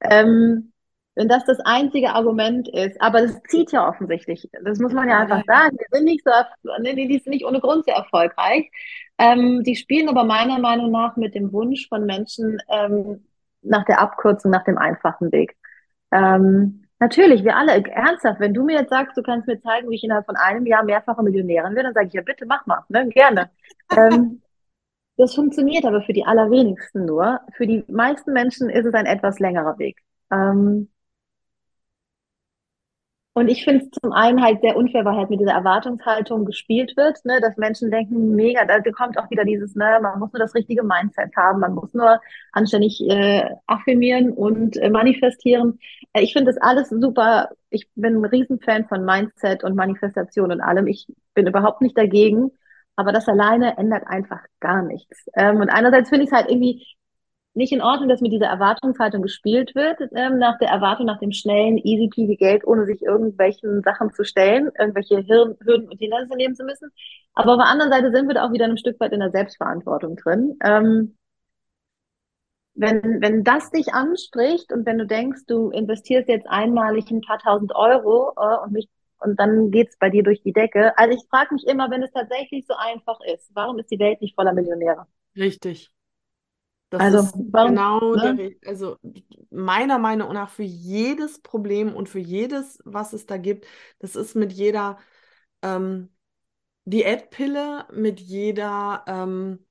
[0.00, 0.72] Ähm,
[1.14, 4.48] wenn das das einzige Argument ist, aber das zieht ja offensichtlich.
[4.64, 5.76] Das muss man ja einfach sagen.
[5.76, 6.32] Die sind nicht so,
[6.82, 8.70] die sind nicht ohne Grund sehr erfolgreich.
[9.18, 13.24] Ähm, die spielen aber meiner Meinung nach mit dem Wunsch von Menschen ähm,
[13.62, 15.56] nach der Abkürzung, nach dem einfachen Weg.
[16.10, 19.96] Ähm, Natürlich, wir alle, ernsthaft, wenn du mir jetzt sagst, du kannst mir zeigen, wie
[19.96, 22.84] ich innerhalb von einem Jahr mehrfache Millionärin werde, dann sage ich ja, bitte mach mal,
[22.88, 23.08] ne?
[23.08, 23.50] gerne.
[23.96, 24.40] ähm,
[25.16, 27.40] das funktioniert aber für die allerwenigsten nur.
[27.56, 29.98] Für die meisten Menschen ist es ein etwas längerer Weg.
[30.30, 30.88] Ähm,
[33.34, 36.96] und ich finde es zum einen halt sehr unfair, weil halt mit dieser Erwartungshaltung gespielt
[36.96, 40.40] wird, ne, dass Menschen denken, mega, da kommt auch wieder dieses, ne, man muss nur
[40.40, 42.20] das richtige Mindset haben, man muss nur
[42.52, 45.80] anständig äh, affirmieren und äh, manifestieren.
[46.12, 47.50] Äh, ich finde das alles super.
[47.70, 50.86] Ich bin ein Riesenfan von Mindset und Manifestation und allem.
[50.86, 52.52] Ich bin überhaupt nicht dagegen.
[52.96, 55.26] aber das alleine ändert einfach gar nichts.
[55.36, 56.86] Ähm, und einerseits finde ich es halt irgendwie
[57.54, 61.32] nicht in Ordnung, dass mit dieser Erwartungshaltung gespielt wird, ähm, nach der Erwartung nach dem
[61.32, 66.36] schnellen, easy peasy Geld, ohne sich irgendwelchen Sachen zu stellen, irgendwelche Hirn Hürden und Hindernisse
[66.36, 66.90] nehmen zu müssen.
[67.34, 69.30] Aber auf der anderen Seite sind wir da auch wieder ein Stück weit in der
[69.30, 70.58] Selbstverantwortung drin.
[70.64, 71.16] Ähm,
[72.74, 77.38] wenn, wenn das dich anspricht und wenn du denkst, du investierst jetzt einmalig ein paar
[77.38, 78.88] tausend Euro äh, und, mich,
[79.20, 80.96] und dann geht's bei dir durch die Decke.
[80.98, 84.20] Also ich frage mich immer, wenn es tatsächlich so einfach ist, warum ist die Welt
[84.20, 85.06] nicht voller Millionäre?
[85.36, 85.93] Richtig.
[86.94, 88.38] Das Also ist genau der, ne?
[88.38, 88.98] Re- also
[89.50, 93.66] meiner Meinung nach für jedes Problem und für jedes, was es da gibt,
[93.98, 94.98] das ist mit jeder
[95.62, 96.10] ähm,
[96.86, 99.66] Diätpille, mit jeder ähm,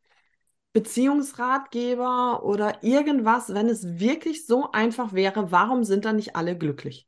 [0.73, 7.07] Beziehungsratgeber oder irgendwas, wenn es wirklich so einfach wäre, warum sind dann nicht alle glücklich?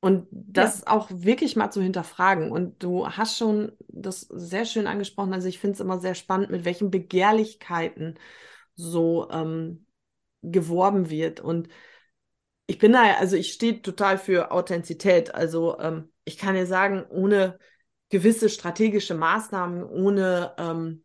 [0.00, 2.52] Und Ja, das auch wirklich mal zu hinterfragen.
[2.52, 5.32] Und du hast schon das sehr schön angesprochen.
[5.32, 8.18] Also ich finde es immer sehr spannend, mit welchen Begehrlichkeiten
[8.76, 9.86] so ähm,
[10.42, 11.40] geworben wird.
[11.40, 11.68] Und
[12.66, 15.34] ich bin da, also ich stehe total für Authentizität.
[15.34, 17.58] Also ähm, ich kann dir sagen, ohne
[18.08, 21.04] gewisse strategische Maßnahmen, ohne ähm,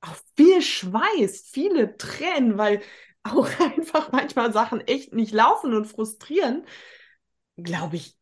[0.00, 2.80] auch viel Schweiß, viele Tränen, weil
[3.22, 6.64] auch einfach manchmal Sachen echt nicht laufen und frustrieren,
[7.56, 8.16] glaube ich,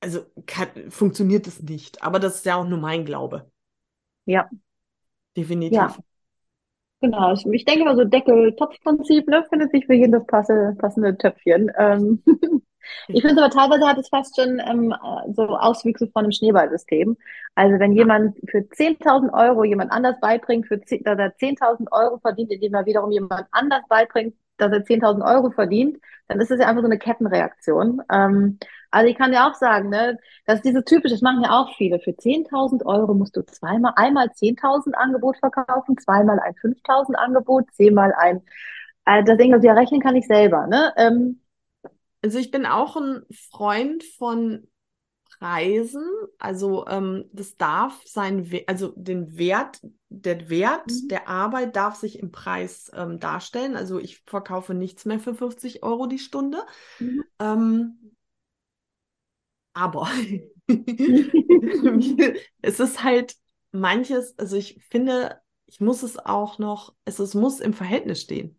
[0.00, 2.02] also kann, funktioniert es nicht.
[2.02, 3.50] Aber das ist ja auch nur mein Glaube,
[4.26, 4.48] ja,
[5.36, 5.78] definitiv.
[5.78, 5.96] ja.
[7.00, 11.16] Genau, ich, ich denke mal so Deckel-Topf-Prinzip, ne, findet sich für jeden das passende, passende
[11.16, 11.70] Töpfchen.
[11.78, 12.22] Ähm,
[13.08, 17.16] ich finde aber teilweise hat es fast schon ähm, äh, so Auswüchse von einem Schneeballsystem.
[17.54, 22.18] Also wenn jemand für 10.000 Euro jemand anders beibringt, für 10, dass er 10.000 Euro
[22.18, 26.60] verdient, indem er wiederum jemand anders beibringt, dass er 10.000 Euro verdient, dann ist es
[26.60, 28.02] ja einfach so eine Kettenreaktion.
[28.10, 28.58] Ähm,
[28.90, 31.74] also ich kann dir auch sagen, ne, das ist dieses typische, das machen ja auch
[31.76, 32.00] viele.
[32.00, 38.12] Für 10.000 Euro musst du zweimal, einmal 10.000 Angebot verkaufen, zweimal ein 5.000 Angebot, zehnmal
[38.16, 38.42] ein,
[39.06, 40.92] äh, das Ding, das ja rechnen kann ich selber, ne?
[40.96, 41.40] Ähm,
[42.22, 44.66] Also ich bin auch ein Freund von
[45.38, 46.04] Preisen.
[46.38, 51.96] Also ähm, das darf sein, We- also den Wert, der Wert mhm, der Arbeit darf
[51.96, 53.76] sich im Preis ähm, darstellen.
[53.76, 56.64] Also ich verkaufe nichts mehr für 50 Euro die Stunde.
[57.00, 57.20] mhm.
[57.40, 58.12] Ähm,
[59.74, 60.08] aber
[62.62, 63.36] es ist halt
[63.72, 68.57] manches, also ich finde, ich muss es auch noch, es, es muss im Verhältnis stehen.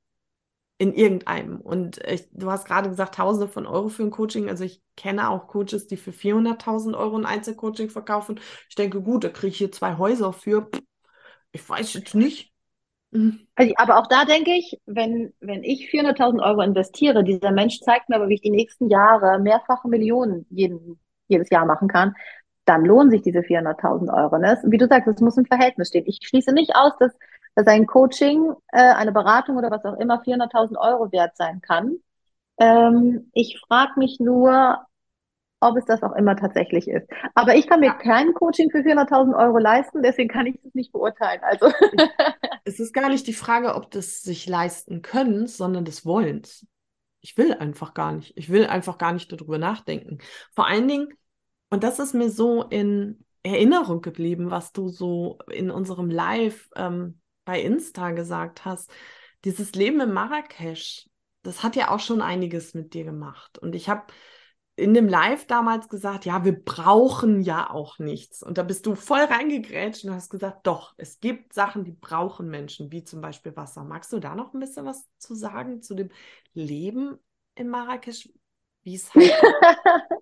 [0.81, 1.59] In irgendeinem.
[1.59, 4.47] Und ich, du hast gerade gesagt, Tausende von Euro für ein Coaching.
[4.47, 8.39] Also ich kenne auch Coaches, die für 400.000 Euro ein Einzelcoaching verkaufen.
[8.69, 10.69] Ich denke, gut, da kriege ich hier zwei Häuser für.
[11.51, 12.53] Ich weiß jetzt nicht.
[13.11, 13.47] Mhm.
[13.55, 18.07] Also, aber auch da denke ich, wenn, wenn ich 400.000 Euro investiere, dieser Mensch zeigt
[18.07, 22.15] mir aber, wie ich die nächsten Jahre mehrfache Millionen jeden, jedes Jahr machen kann,
[22.65, 24.37] dann lohnen sich diese 400.000 Euro.
[24.37, 24.59] Ne?
[24.63, 26.05] Wie du sagst, es muss im Verhältnis stehen.
[26.05, 27.11] Ich schließe nicht aus, dass,
[27.55, 31.97] dass ein Coaching, äh, eine Beratung oder was auch immer 400.000 Euro wert sein kann.
[32.59, 34.79] Ähm, ich frage mich nur,
[35.61, 37.07] ob es das auch immer tatsächlich ist.
[37.35, 40.73] Aber ich kann mir Ja, kein Coaching für 400.000 Euro leisten, deswegen kann ich das
[40.73, 41.41] nicht beurteilen.
[41.43, 41.71] Also,
[42.63, 46.65] es ist gar nicht die Frage, ob das sich leisten können, sondern des Wollens.
[47.21, 48.33] Ich will einfach gar nicht.
[48.37, 50.19] Ich will einfach gar nicht darüber nachdenken.
[50.53, 51.09] Vor allen Dingen,
[51.69, 57.19] und das ist mir so in Erinnerung geblieben, was du so in unserem Live ähm,
[57.49, 58.91] bei Insta gesagt hast.
[59.43, 61.09] Dieses Leben in Marrakesch,
[61.41, 63.57] das hat ja auch schon einiges mit dir gemacht.
[63.57, 64.03] Und ich habe
[64.75, 68.43] in dem Live damals gesagt, ja, wir brauchen ja auch nichts.
[68.43, 72.49] Und da bist du voll reingegrätscht und hast gesagt, doch, es gibt Sachen, die brauchen
[72.49, 73.83] Menschen, wie zum Beispiel Wasser.
[73.83, 76.09] Magst du da noch ein bisschen was zu sagen zu dem
[76.53, 77.17] Leben
[77.55, 78.29] in Marrakesch,
[78.83, 79.33] wie es halt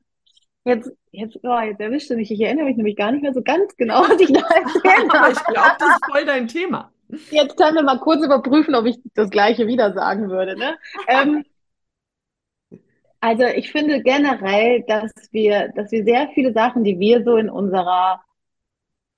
[0.64, 2.30] Jetzt, jetzt, oh, jetzt erwischte mich.
[2.30, 5.20] Ich erinnere mich nämlich gar nicht mehr so ganz genau, was ich da erzählt Aber
[5.20, 5.34] habe.
[5.34, 6.92] ich glaube, das ist voll dein Thema.
[7.32, 10.78] Jetzt können wir mal kurz überprüfen, ob ich das Gleiche wieder sagen würde, ne?
[11.08, 11.44] Ähm,
[13.20, 17.50] also ich finde generell, dass wir, dass wir sehr viele Sachen, die wir so in
[17.50, 18.22] unserer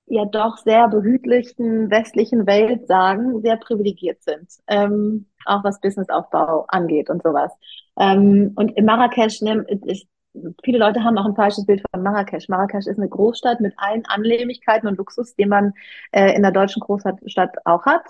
[0.06, 4.48] ja doch sehr behütlichen westlichen Welt sagen, sehr privilegiert sind.
[4.66, 7.52] Ähm, auch was Businessaufbau angeht und sowas.
[7.98, 10.06] Ähm, und in Marrakesch, ne, ist,
[10.64, 12.48] viele Leute haben auch ein falsches Bild von Marrakesch.
[12.48, 15.72] Marrakesch ist eine Großstadt mit allen Annehmlichkeiten und Luxus, den man
[16.12, 18.02] äh, in der deutschen Großstadt auch hat.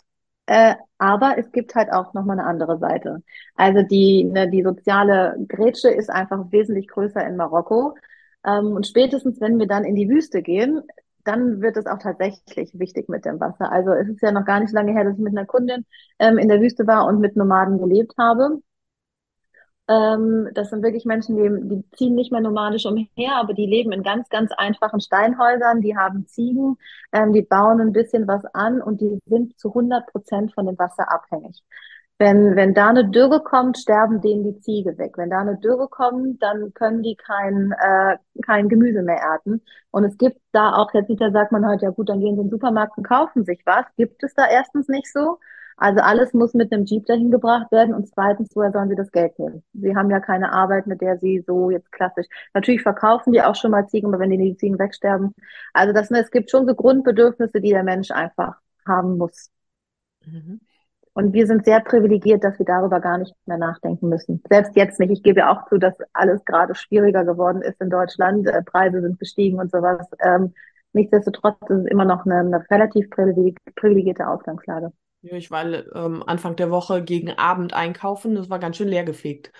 [0.46, 3.22] Äh, aber es gibt halt auch nochmal eine andere Seite.
[3.54, 7.94] Also die, ne, die soziale Grätsche ist einfach wesentlich größer in Marokko.
[8.44, 10.82] Ähm, und spätestens, wenn wir dann in die Wüste gehen,
[11.24, 13.70] dann wird es auch tatsächlich wichtig mit dem Wasser.
[13.70, 15.84] Also es ist ja noch gar nicht lange her, dass ich mit einer Kundin
[16.18, 18.60] ähm, in der Wüste war und mit Nomaden gelebt habe.
[19.90, 23.90] Ähm, das sind wirklich Menschen, die, die ziehen nicht mehr nomadisch umher, aber die leben
[23.90, 26.76] in ganz, ganz einfachen Steinhäusern, die haben Ziegen,
[27.12, 30.78] ähm, die bauen ein bisschen was an und die sind zu 100 Prozent von dem
[30.78, 31.64] Wasser abhängig.
[32.18, 35.14] Wenn, wenn da eine Dürre kommt, sterben denen die Ziege weg.
[35.16, 39.62] Wenn da eine Dürre kommt, dann können die kein, äh, kein Gemüse mehr ernten.
[39.90, 42.42] Und es gibt da auch, jetzt da sagt man halt, ja gut, dann gehen sie
[42.42, 43.86] in den Supermarkt und kaufen sich was.
[43.96, 45.38] Gibt es da erstens nicht so.
[45.80, 47.94] Also alles muss mit einem Jeep dahin gebracht werden.
[47.94, 49.62] Und zweitens, woher sollen sie das Geld nehmen?
[49.72, 52.26] Sie haben ja keine Arbeit, mit der sie so jetzt klassisch.
[52.52, 55.34] Natürlich verkaufen die auch schon mal Ziegen, aber wenn die Ziegen wegsterben.
[55.72, 59.50] Also das, es gibt schon so Grundbedürfnisse, die der Mensch einfach haben muss.
[60.26, 60.60] Mhm.
[61.14, 64.42] Und wir sind sehr privilegiert, dass wir darüber gar nicht mehr nachdenken müssen.
[64.50, 65.10] Selbst jetzt nicht.
[65.10, 68.46] Ich gebe ja auch zu, dass alles gerade schwieriger geworden ist in Deutschland.
[68.46, 70.06] Äh, Preise sind gestiegen und sowas.
[70.22, 70.52] Ähm,
[70.92, 74.92] nichtsdestotrotz ist es immer noch eine, eine relativ privilegierte Ausgangslage.
[75.22, 78.34] Ja, ich war ähm, Anfang der Woche gegen Abend einkaufen.
[78.34, 79.52] Das war ganz schön leergefegt.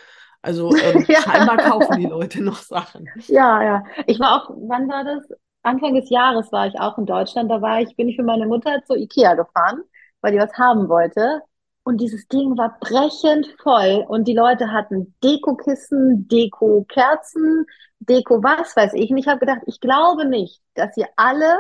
[0.42, 1.20] Also ähm, ja.
[1.20, 3.06] scheinbar kaufen die Leute noch Sachen.
[3.26, 3.84] Ja, ja.
[4.06, 5.28] Ich war auch, wann war das?
[5.62, 7.50] Anfang des Jahres war ich auch in Deutschland.
[7.50, 9.82] Da war ich, bin ich für meine Mutter zu Ikea gefahren
[10.20, 11.42] weil die was haben wollte.
[11.82, 17.64] Und dieses Ding war brechend voll und die Leute hatten Dekokissen, Deko-Kerzen,
[18.00, 19.10] Deko was weiß ich.
[19.10, 21.58] Und ich habe gedacht, ich glaube nicht, dass ihr alle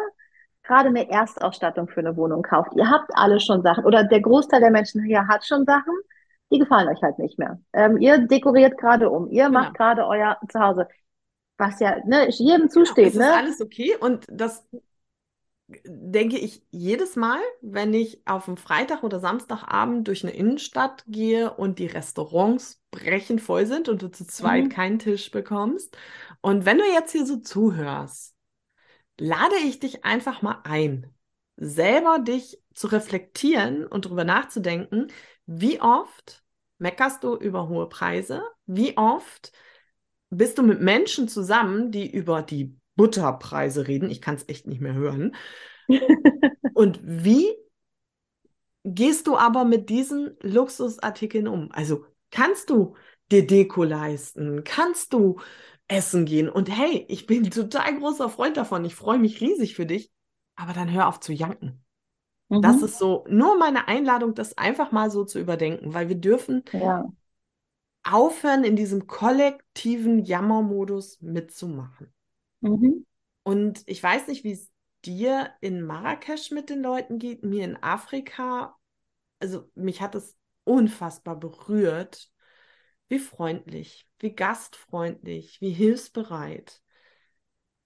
[0.62, 2.72] gerade eine Erstausstattung für eine Wohnung kauft.
[2.76, 5.94] Ihr habt alle schon Sachen oder der Großteil der Menschen hier hat schon Sachen,
[6.52, 7.60] die gefallen euch halt nicht mehr.
[7.72, 9.84] Ähm, ihr dekoriert gerade um, ihr macht ja.
[9.84, 10.88] gerade euer Zuhause,
[11.58, 12.98] was ja ne, jedem zusteht.
[12.98, 13.34] Ja, es ist ne?
[13.34, 14.66] alles okay und das
[15.84, 21.52] denke ich jedes Mal, wenn ich auf einem Freitag oder Samstagabend durch eine Innenstadt gehe
[21.52, 24.68] und die Restaurants brechend voll sind und du zu zweit mhm.
[24.70, 25.96] keinen Tisch bekommst.
[26.40, 28.34] Und wenn du jetzt hier so zuhörst,
[29.20, 31.12] lade ich dich einfach mal ein,
[31.56, 35.08] selber dich zu reflektieren und darüber nachzudenken,
[35.46, 36.42] wie oft
[36.78, 38.42] meckerst du über hohe Preise?
[38.66, 39.52] Wie oft
[40.30, 44.10] bist du mit Menschen zusammen, die über die Butterpreise reden.
[44.10, 45.34] Ich kann es echt nicht mehr hören.
[46.74, 47.48] Und wie
[48.84, 51.70] gehst du aber mit diesen Luxusartikeln um?
[51.72, 52.94] Also kannst du
[53.30, 54.64] dir Deko leisten?
[54.64, 55.40] Kannst du
[55.90, 56.48] essen gehen?
[56.48, 58.84] Und hey, ich bin total großer Freund davon.
[58.84, 60.10] Ich freue mich riesig für dich.
[60.56, 61.82] Aber dann hör auf zu janken.
[62.48, 62.62] Mhm.
[62.62, 66.64] Das ist so nur meine Einladung, das einfach mal so zu überdenken, weil wir dürfen
[66.72, 67.10] ja.
[68.02, 72.12] aufhören, in diesem kollektiven Jammermodus mitzumachen.
[72.60, 73.06] Mhm.
[73.42, 74.70] Und ich weiß nicht, wie es
[75.04, 78.76] dir in Marrakesch mit den Leuten geht, mir in Afrika.
[79.38, 82.30] Also mich hat es unfassbar berührt,
[83.08, 86.82] wie freundlich, wie gastfreundlich, wie hilfsbereit,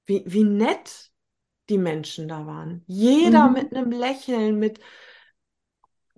[0.07, 1.11] wie, wie nett
[1.69, 2.83] die Menschen da waren.
[2.87, 3.53] Jeder mhm.
[3.55, 4.81] mit einem Lächeln, mit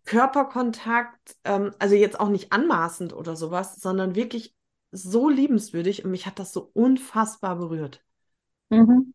[0.04, 4.54] Körperkontakt, ähm, also jetzt auch nicht anmaßend oder sowas, sondern wirklich
[4.92, 8.02] so liebenswürdig und mich hat das so unfassbar berührt.
[8.70, 9.12] Mhm.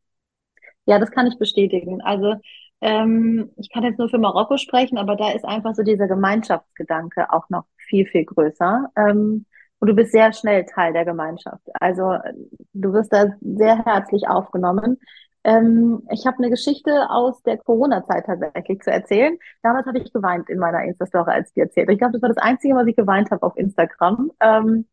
[0.86, 2.02] Ja, das kann ich bestätigen.
[2.02, 2.36] Also
[2.82, 7.32] ähm, ich kann jetzt nur für Marokko sprechen, aber da ist einfach so dieser Gemeinschaftsgedanke
[7.32, 8.90] auch noch viel, viel größer.
[8.96, 9.46] Ähm,
[9.82, 11.63] und du bist sehr schnell Teil der Gemeinschaft.
[11.80, 12.17] Also
[12.74, 15.00] du wirst da sehr herzlich aufgenommen.
[15.44, 19.38] Ähm, ich habe eine Geschichte aus der Corona-Zeit tatsächlich zu erzählen.
[19.63, 21.89] Damals habe ich geweint in meiner Insta-Story, als ich die erzählt.
[21.89, 24.32] Ich glaube, das war das Einzige, was ich geweint habe auf Instagram.
[24.39, 24.86] Ähm,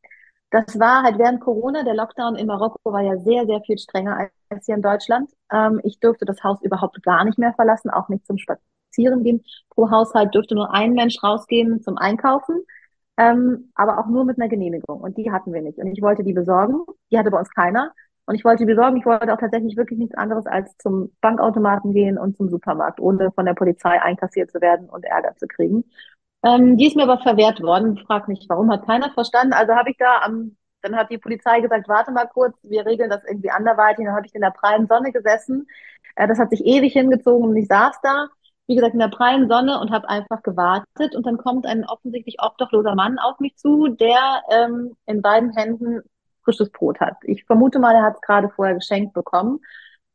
[0.51, 4.31] das war halt während Corona, der Lockdown in Marokko war ja sehr, sehr viel strenger
[4.49, 5.31] als hier in Deutschland.
[5.53, 9.45] Ähm, ich durfte das Haus überhaupt gar nicht mehr verlassen, auch nicht zum Spazieren gehen.
[9.69, 12.65] Pro Haushalt dürfte nur ein Mensch rausgehen zum Einkaufen,
[13.19, 15.01] ähm, aber auch nur mit einer Genehmigung.
[15.01, 15.79] Und die hatten wir nicht.
[15.79, 16.85] Und ich wollte die besorgen.
[17.11, 17.93] Die hatte bei uns keiner.
[18.27, 18.97] Und ich wollte die besorgen.
[18.97, 23.33] Ich wollte auch tatsächlich wirklich nichts anderes als zum Bankautomaten gehen und zum Supermarkt, ohne
[23.33, 25.85] von der Polizei einkassiert zu werden und Ärger zu kriegen.
[26.45, 27.99] Ähm, die ist mir aber verwehrt worden.
[28.07, 29.53] Frag mich, warum hat keiner verstanden?
[29.53, 33.11] Also habe ich da am, dann hat die Polizei gesagt, warte mal kurz, wir regeln
[33.11, 34.05] das irgendwie anderweitig.
[34.07, 35.67] Dann habe ich in der prallen Sonne gesessen.
[36.15, 38.29] Äh, das hat sich ewig hingezogen und ich saß da,
[38.69, 41.17] wie gesagt, in der prallen Sonne und habe einfach gewartet.
[41.17, 46.03] Und dann kommt ein offensichtlich obdachloser Mann auf mich zu, der ähm, in beiden Händen
[46.45, 47.17] frisches Brot hat.
[47.23, 49.61] Ich vermute mal, er hat es gerade vorher geschenkt bekommen.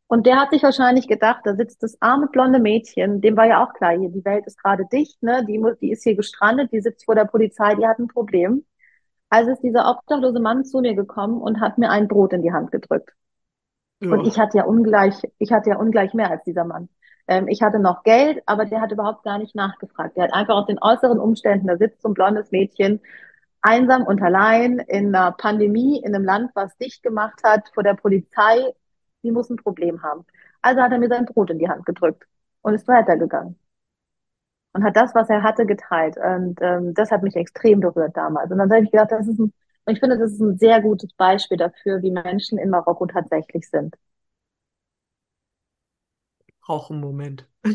[0.07, 3.63] Und der hat sich wahrscheinlich gedacht, da sitzt das arme blonde Mädchen, dem war ja
[3.63, 5.43] auch klar, hier, die Welt ist gerade dicht, ne?
[5.47, 8.63] Die, muss, die ist hier gestrandet, die sitzt vor der Polizei, die hat ein Problem.
[9.29, 12.53] Also ist dieser obdachlose Mann zu mir gekommen und hat mir ein Brot in die
[12.53, 13.13] Hand gedrückt.
[13.99, 14.11] Ja.
[14.11, 16.89] Und ich hatte ja ungleich, ich hatte ja ungleich mehr als dieser Mann.
[17.27, 20.17] Ähm, ich hatte noch Geld, aber der hat überhaupt gar nicht nachgefragt.
[20.17, 23.01] Der hat einfach aus den äußeren Umständen, da sitzt so ein blondes Mädchen,
[23.61, 27.95] einsam und allein in einer Pandemie, in einem Land, was dicht gemacht hat, vor der
[27.95, 28.73] Polizei
[29.23, 30.25] die muss ein Problem haben.
[30.61, 32.25] Also hat er mir sein Brot in die Hand gedrückt
[32.61, 33.57] und ist weitergegangen.
[34.73, 36.17] Und hat das, was er hatte, geteilt.
[36.17, 38.51] Und ähm, das hat mich extrem berührt damals.
[38.51, 39.53] Und dann habe ich gedacht, das ist ein
[39.85, 43.95] ich finde, das ist ein sehr gutes Beispiel dafür, wie Menschen in Marokko tatsächlich sind.
[46.67, 47.47] Auch einen Moment.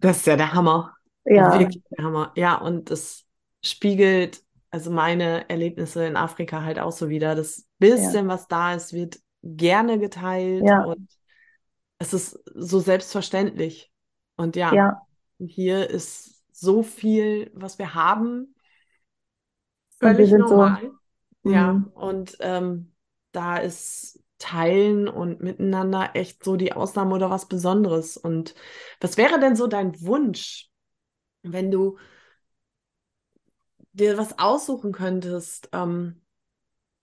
[0.00, 0.96] Das ist ja der Hammer.
[1.24, 2.32] Ja, Wirklich der Hammer.
[2.34, 3.24] Ja, und das
[3.64, 7.34] spiegelt also meine Erlebnisse in Afrika halt auch so wieder.
[7.34, 11.08] Das ja, bisschen, was da ist, wird gerne geteilt ja, und
[11.98, 13.90] es ist so selbstverständlich.
[14.36, 15.00] Und ja, ja.
[15.38, 18.54] hier ist so viel, was wir haben,
[20.00, 20.90] Und wir völlig sind so, normal.
[21.44, 22.92] Ja, mm, und ähm,
[23.32, 28.16] da ist Teilen und Miteinander echt so die Ausnahme oder was Besonderes.
[28.16, 28.54] Und
[29.00, 30.70] was wäre denn so dein Wunsch,
[31.42, 31.98] wenn du
[33.92, 35.68] dir was aussuchen könntest?
[35.72, 36.22] Ähm,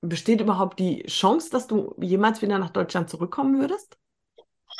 [0.01, 3.97] besteht überhaupt die Chance, dass du jemals wieder nach Deutschland zurückkommen würdest?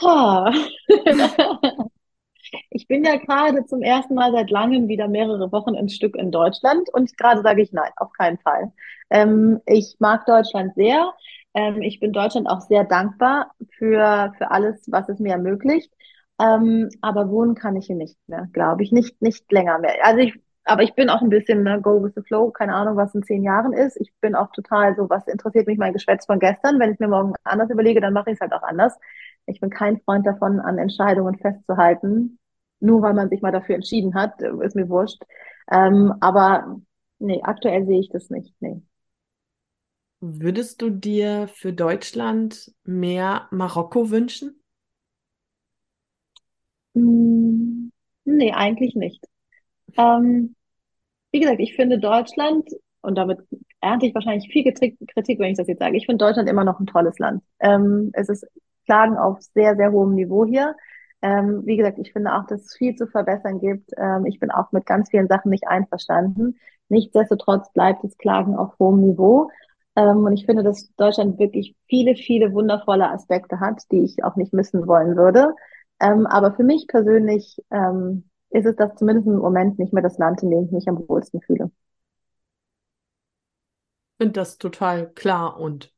[0.01, 0.51] ha.
[2.69, 6.31] Ich bin ja gerade zum ersten Mal seit langem wieder mehrere Wochen ein Stück in
[6.31, 8.71] Deutschland und gerade sage ich nein, auf keinen Fall.
[9.09, 11.13] Ähm, ich mag Deutschland sehr.
[11.53, 15.91] Ähm, ich bin Deutschland auch sehr dankbar für, für alles, was es mir ermöglicht.
[16.41, 19.93] Ähm, aber wohnen kann ich hier nicht mehr, glaube ich, nicht, nicht länger mehr.
[20.03, 20.33] Also ich,
[20.65, 23.23] aber ich bin auch ein bisschen, ne, go with the flow, keine Ahnung, was in
[23.23, 23.97] zehn Jahren ist.
[23.99, 26.79] Ich bin auch total so, was interessiert mich mein Geschwätz von gestern?
[26.79, 28.97] Wenn ich mir morgen anders überlege, dann mache ich es halt auch anders.
[29.45, 32.39] Ich bin kein Freund davon, an Entscheidungen festzuhalten
[32.79, 35.23] nur weil man sich mal dafür entschieden hat, ist mir wurscht.
[35.71, 36.81] Ähm, aber
[37.19, 38.53] nee, aktuell sehe ich das nicht.
[38.59, 38.81] Nee.
[40.25, 44.63] Würdest du dir für Deutschland mehr Marokko wünschen?
[46.95, 47.91] Hm,
[48.23, 49.21] nee, eigentlich nicht.
[49.97, 50.55] Ähm,
[51.33, 52.69] wie gesagt, ich finde Deutschland,
[53.01, 53.39] und damit
[53.81, 56.79] ernte ich wahrscheinlich viel Kritik, wenn ich das jetzt sage, ich finde Deutschland immer noch
[56.79, 57.43] ein tolles Land.
[57.59, 58.47] Ähm, es ist
[58.85, 60.73] Klagen auf sehr, sehr hohem Niveau hier.
[61.21, 63.91] Ähm, wie gesagt, ich finde auch, dass es viel zu verbessern gibt.
[63.97, 66.57] Ähm, ich bin auch mit ganz vielen Sachen nicht einverstanden.
[66.87, 69.49] Nichtsdestotrotz bleibt das Klagen auf hohem Niveau.
[69.95, 74.35] Ähm, und ich finde, dass Deutschland wirklich viele, viele wundervolle Aspekte hat, die ich auch
[74.35, 75.53] nicht missen wollen würde.
[75.99, 80.17] Ähm, aber für mich persönlich ähm, ist es das zumindest im Moment nicht mehr das
[80.17, 81.71] Land, in dem ich mich am wohlsten fühle.
[84.13, 85.91] Ich finde das total klar und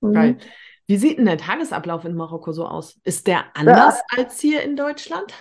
[0.00, 0.32] geil.
[0.32, 0.38] Mhm.
[0.86, 3.00] Wie sieht denn der Tagesablauf in Marokko so aus?
[3.04, 5.32] Ist der anders als hier in Deutschland?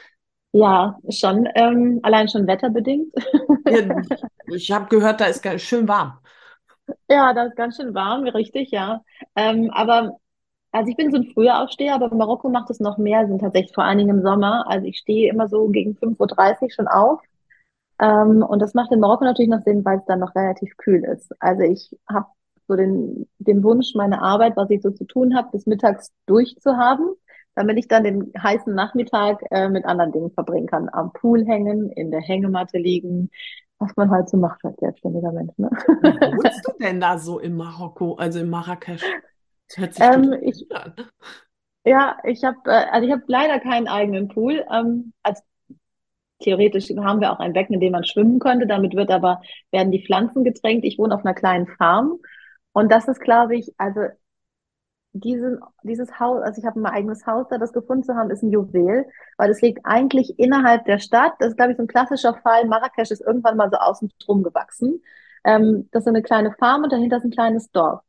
[0.54, 1.50] Ja, schon.
[1.56, 3.14] Ähm, allein schon wetterbedingt.
[3.68, 3.82] Ja,
[4.54, 6.20] ich habe gehört, da ist schön warm.
[7.10, 9.02] Ja, da ist ganz schön warm, richtig, ja.
[9.36, 10.18] Ähm, aber
[10.72, 13.74] also ich bin so ein Frühaufsteher, aber in Marokko macht es noch mehr Sinn, tatsächlich
[13.74, 14.66] vor allen Dingen im Sommer.
[14.68, 17.22] Also ich stehe immer so gegen fünf Uhr dreißig schon auf.
[18.00, 21.04] Ähm, und das macht in Marokko natürlich noch Sinn, weil es dann noch relativ kühl
[21.04, 21.32] ist.
[21.40, 22.28] Also ich habe
[22.68, 27.14] so den, den Wunsch, meine Arbeit, was ich so zu tun habe, bis mittags durchzuhaben,
[27.56, 30.90] damit ich dann den heißen Nachmittag äh, mit anderen Dingen verbringen kann.
[30.92, 33.30] Am Pool hängen, in der Hängematte liegen,
[33.80, 35.58] was man halt so macht als selbstständiger Mensch.
[35.58, 35.70] Ne?
[36.02, 39.16] Wie wohnst du denn da so in Marokko, also in Marrakesch?
[39.70, 40.96] Das hört sich Ähm, ich, an.
[41.86, 44.66] ja, ich habe äh, also ich habe leider keinen eigenen Pool.
[44.72, 45.42] Ähm, also
[46.42, 48.68] theoretisch haben wir auch ein Becken, in dem man schwimmen könnte.
[48.68, 50.86] Damit wird aber werden die Pflanzen getränkt.
[50.86, 52.20] Ich wohne auf einer kleinen Farm
[52.74, 54.02] und das ist, glaube ich, also
[55.14, 58.44] diesen, dieses Haus, also ich habe mein eigenes Haus da, das gefunden zu haben, ist
[58.44, 59.06] ein Juwel,
[59.38, 61.34] weil es liegt eigentlich innerhalb der Stadt.
[61.40, 62.66] Das ist, glaube ich, so ein klassischer Fall.
[62.66, 65.02] Marrakesch ist irgendwann mal so außen drum gewachsen.
[65.44, 68.02] Ähm, das ist eine kleine Farm und dahinter ist ein kleines Dorf.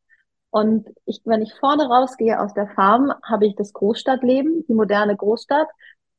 [0.51, 5.17] Und ich, wenn ich vorne rausgehe aus der Farm, habe ich das Großstadtleben, die moderne
[5.17, 5.69] Großstadt.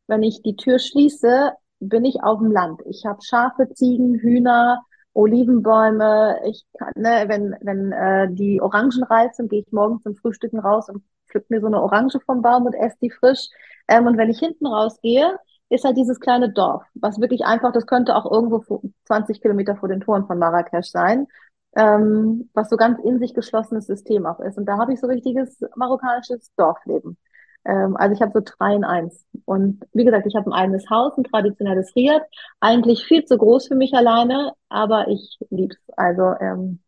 [0.07, 2.81] Wenn ich die Tür schließe, bin ich auf dem Land.
[2.85, 4.83] Ich habe Schafe, Ziegen, Hühner,
[5.15, 6.39] Olivenbäume.
[6.45, 10.59] Ich kann, ne, wenn, wenn äh, die Orangen reif sind, gehe ich morgens zum Frühstücken
[10.59, 13.49] raus und pflück mir so eine Orange vom Baum und esse die frisch.
[13.87, 15.37] Ähm, und wenn ich hinten rausgehe,
[15.69, 18.63] ist halt dieses kleine Dorf, was wirklich einfach, das könnte auch irgendwo
[19.05, 21.27] 20 Kilometer vor den Toren von Marrakesch sein
[21.75, 24.57] ähm, was so ganz in sich geschlossenes System auch ist.
[24.57, 27.17] Und da habe ich so richtiges marokkanisches Dorfleben.
[27.65, 29.25] Ähm, also ich habe so drei in eins.
[29.45, 32.21] Und wie gesagt, ich habe ein eigenes Haus, ein traditionelles Riad.
[32.59, 35.77] Eigentlich viel zu groß für mich alleine, aber ich lieb's.
[35.97, 36.79] Also ähm,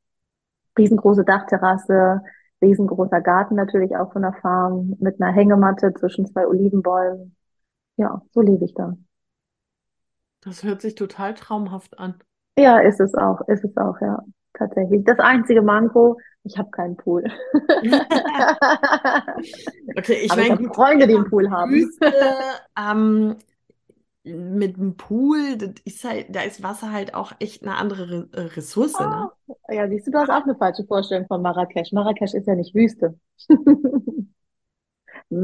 [0.78, 2.22] riesengroße Dachterrasse,
[2.62, 7.36] riesengroßer Garten natürlich auch von der Farm mit einer Hängematte zwischen zwei Olivenbäumen.
[7.98, 8.96] Ja, so lebe ich da.
[10.42, 12.16] Das hört sich total traumhaft an.
[12.58, 14.24] Ja, ist es auch, ist es auch, ja.
[14.58, 15.04] Tatsächlich.
[15.06, 17.24] Das einzige Manko, ich habe keinen Pool.
[19.98, 21.72] Okay, ich ich meine, gut, Freunde, die einen Pool haben.
[21.72, 22.14] Wüste,
[22.78, 23.36] ähm,
[24.24, 28.30] mit dem Pool, das ist halt, da ist Wasser halt auch echt eine andere Re
[28.34, 29.30] äh, Ressource, ne?
[29.68, 31.92] Ah, ja, siehst du, du hast auch eine falsche Vorstellung von Marrakesch.
[31.92, 33.18] Marrakesch ist ja nicht Wüste.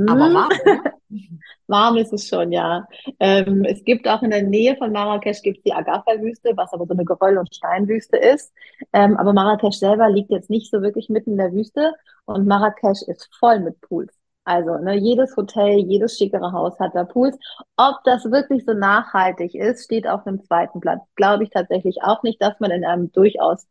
[0.06, 0.34] Aber Hm?
[0.34, 0.82] warm, oder?
[1.68, 2.88] Warm ist es schon, ja.
[3.20, 6.94] Ähm, es gibt auch in der Nähe von Marrakesch gibt's die Agafay-Wüste, was aber so
[6.94, 8.54] eine Geröll- und Steinwüste ist.
[8.94, 11.94] Ähm, aber Marrakesch selber liegt jetzt nicht so wirklich mitten in der Wüste
[12.26, 14.14] und Marrakesch ist voll mit Pools.
[14.46, 17.38] Also, ne, jedes Hotel, jedes schickere Haus hat da Pools.
[17.78, 21.00] Ob das wirklich so nachhaltig ist, steht auf einem zweiten Blatt.
[21.16, 23.68] Glaube ich tatsächlich auch nicht, dass man in einem durchaus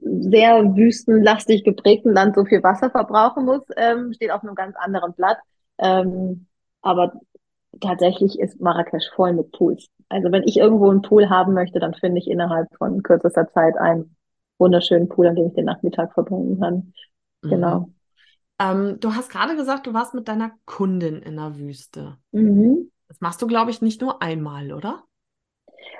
[0.00, 5.14] sehr wüstenlastig geprägten Land so viel Wasser verbrauchen muss, ähm, steht auf einem ganz anderen
[5.14, 5.38] Blatt.
[5.78, 6.46] Ähm,
[6.82, 7.20] aber
[7.80, 9.88] tatsächlich ist Marrakesch voll mit Pools.
[10.08, 13.76] Also wenn ich irgendwo einen Pool haben möchte, dann finde ich innerhalb von kürzester Zeit
[13.76, 14.16] einen
[14.58, 16.92] wunderschönen Pool, an dem ich den Nachmittag verbringen kann.
[17.42, 17.50] Mhm.
[17.50, 17.88] Genau.
[18.58, 22.16] Ähm, du hast gerade gesagt, du warst mit deiner Kundin in der Wüste.
[22.32, 22.90] Mhm.
[23.08, 25.04] Das machst du, glaube ich, nicht nur einmal, oder?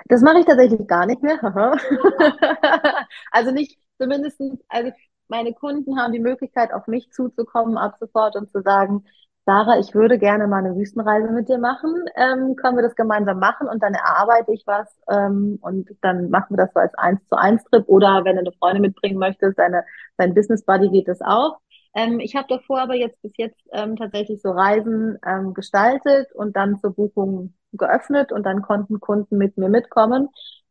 [0.05, 1.39] Das mache ich tatsächlich gar nicht mehr.
[3.31, 4.91] also nicht zumindest, also
[5.27, 9.03] meine Kunden haben die Möglichkeit, auf mich zuzukommen ab sofort und zu sagen,
[9.45, 11.93] Sarah, ich würde gerne mal eine Wüstenreise mit dir machen.
[12.17, 16.57] Ähm, können wir das gemeinsam machen und dann erarbeite ich was ähm, und dann machen
[16.57, 19.57] wir das so als eins zu eins Trip oder wenn du eine Freundin mitbringen möchtest,
[19.57, 19.85] deine,
[20.17, 21.59] dein Business Buddy geht das auch.
[21.95, 26.57] Ähm, ich habe davor aber jetzt bis jetzt ähm, tatsächlich so Reisen ähm, gestaltet und
[26.57, 30.27] dann zur Buchung geöffnet und dann konnten Kunden mit mir mitkommen.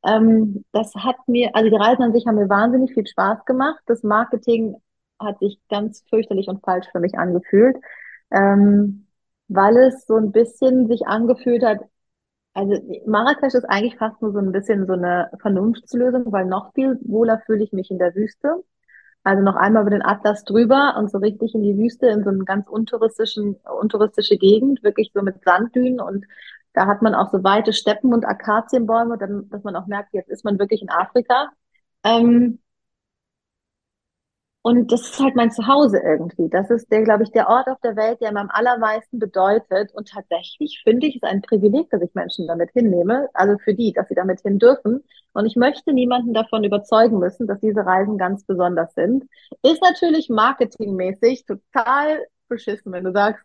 [0.07, 3.80] Ähm, das hat mir, also die Reisen an sich haben mir wahnsinnig viel Spaß gemacht.
[3.86, 4.76] Das Marketing
[5.18, 7.76] hat sich ganz fürchterlich und falsch für mich angefühlt,
[8.30, 9.07] ähm,
[9.48, 11.80] weil es so ein bisschen sich angefühlt hat,
[12.54, 12.74] also
[13.07, 17.40] Marrakesch ist eigentlich fast nur so ein bisschen so eine Vernunftslösung, weil noch viel wohler
[17.46, 18.64] fühle ich mich in der Wüste.
[19.24, 22.30] Also noch einmal über den Atlas drüber und so richtig in die Wüste, in so
[22.30, 26.24] eine ganz untouristischen, untouristische Gegend, wirklich so mit Sanddünen und
[26.77, 30.29] da hat man auch so weite Steppen und Akazienbäume, dann, dass man auch merkt, jetzt
[30.29, 31.51] ist man wirklich in Afrika.
[32.05, 32.59] Ähm,
[34.61, 36.51] und das ist halt mein Zuhause irgendwie.
[36.51, 39.95] Das ist der, glaube ich, der Ort auf der Welt, der mir am allermeisten bedeutet.
[39.95, 43.29] Und tatsächlich finde ich es ein Privileg, dass ich Menschen damit hinnehme.
[43.33, 45.03] Also für die, dass sie damit hin dürfen.
[45.33, 49.24] Und ich möchte niemanden davon überzeugen müssen, dass diese Reisen ganz besonders sind.
[49.62, 53.45] Ist natürlich marketingmäßig total beschissen, wenn du sagst,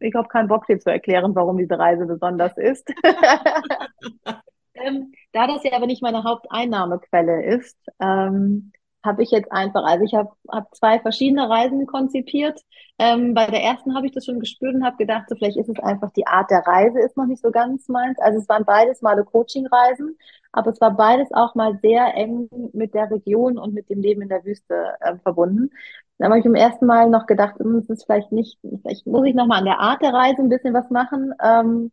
[0.00, 2.88] ich habe keinen Bock, dir zu erklären, warum diese Reise besonders ist.
[4.74, 8.72] ähm, da das ja aber nicht meine Haupteinnahmequelle ist, ähm,
[9.04, 12.60] habe ich jetzt einfach, also ich habe hab zwei verschiedene Reisen konzipiert.
[12.98, 15.68] Ähm, bei der ersten habe ich das schon gespürt und habe gedacht, so vielleicht ist
[15.68, 18.18] es einfach die Art der Reise ist noch nicht so ganz meins.
[18.20, 20.16] Also es waren beides Male Coaching-Reisen,
[20.52, 24.22] aber es war beides auch mal sehr eng mit der Region und mit dem Leben
[24.22, 25.70] in der Wüste äh, verbunden.
[26.18, 29.26] Da habe ich im ersten Mal noch gedacht, hm, es ist vielleicht nicht, vielleicht muss
[29.26, 31.34] ich noch mal an der Art der Reise ein bisschen was machen.
[31.42, 31.90] Ähm,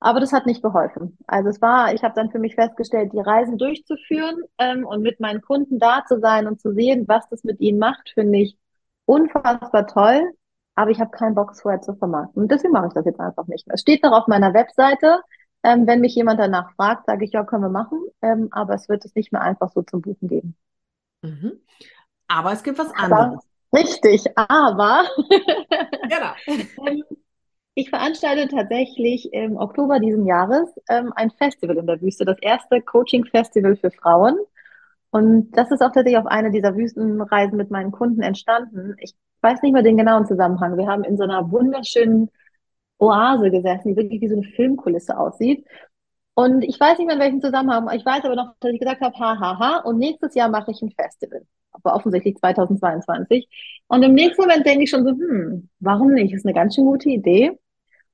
[0.00, 1.18] aber das hat nicht geholfen.
[1.26, 5.20] Also es war, ich habe dann für mich festgestellt, die Reisen durchzuführen ähm, und mit
[5.20, 8.56] meinen Kunden da zu sein und zu sehen, was das mit ihnen macht, finde ich
[9.06, 10.32] unfassbar toll.
[10.76, 12.42] Aber ich habe keinen Bock, es vorher zu vermarkten.
[12.42, 13.74] Und deswegen mache ich das jetzt einfach nicht mehr.
[13.74, 15.20] Es steht noch auf meiner Webseite.
[15.64, 18.00] Ähm, wenn mich jemand danach fragt, sage ich, ja, können wir machen.
[18.22, 20.56] Ähm, aber es wird es nicht mehr einfach so zum Buchen geben.
[21.22, 21.60] Mhm.
[22.28, 23.44] Aber es gibt was aber, anderes.
[23.74, 25.04] Richtig, aber
[26.08, 26.32] Genau.
[27.78, 32.82] ich veranstalte tatsächlich im Oktober diesen Jahres ähm, ein Festival in der Wüste, das erste
[32.82, 34.36] Coaching-Festival für Frauen.
[35.10, 38.96] Und das ist auch tatsächlich auf einer dieser Wüstenreisen mit meinen Kunden entstanden.
[38.98, 40.76] Ich weiß nicht mehr den genauen Zusammenhang.
[40.76, 42.30] Wir haben in so einer wunderschönen
[42.98, 45.64] Oase gesessen, die wirklich wie so eine Filmkulisse aussieht.
[46.34, 47.88] Und ich weiß nicht mehr in welchem Zusammenhang.
[47.94, 49.76] Ich weiß aber noch, dass ich gesagt habe, ha, ha, ha.
[49.84, 51.46] Und nächstes Jahr mache ich ein Festival.
[51.70, 53.48] Aber offensichtlich 2022.
[53.86, 56.34] Und im nächsten Moment denke ich schon so, hm, warum nicht?
[56.34, 57.56] Ist eine ganz schön gute Idee.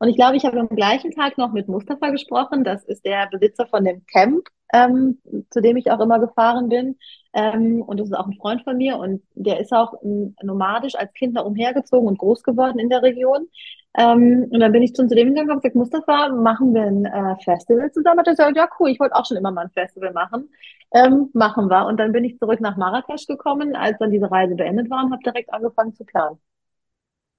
[0.05, 2.63] Und ich glaube, ich habe am gleichen Tag noch mit Mustafa gesprochen.
[2.63, 6.99] Das ist der Besitzer von dem Camp, ähm, zu dem ich auch immer gefahren bin.
[7.33, 8.99] Ähm, und das ist auch ein Freund von mir.
[8.99, 9.95] Und der ist auch
[10.43, 13.49] nomadisch als Kind da umhergezogen und groß geworden in der Region.
[13.97, 17.07] Ähm, und dann bin ich schon zu dem gegangen und gesagt, Mustafa, machen wir ein
[17.07, 18.19] äh, Festival zusammen?
[18.21, 20.51] Hat er gesagt, ja cool, ich wollte auch schon immer mal ein Festival machen.
[20.93, 21.87] Ähm, machen wir.
[21.87, 25.13] Und dann bin ich zurück nach Marrakesch gekommen, als dann diese Reise beendet war und
[25.13, 26.39] habe direkt angefangen zu planen.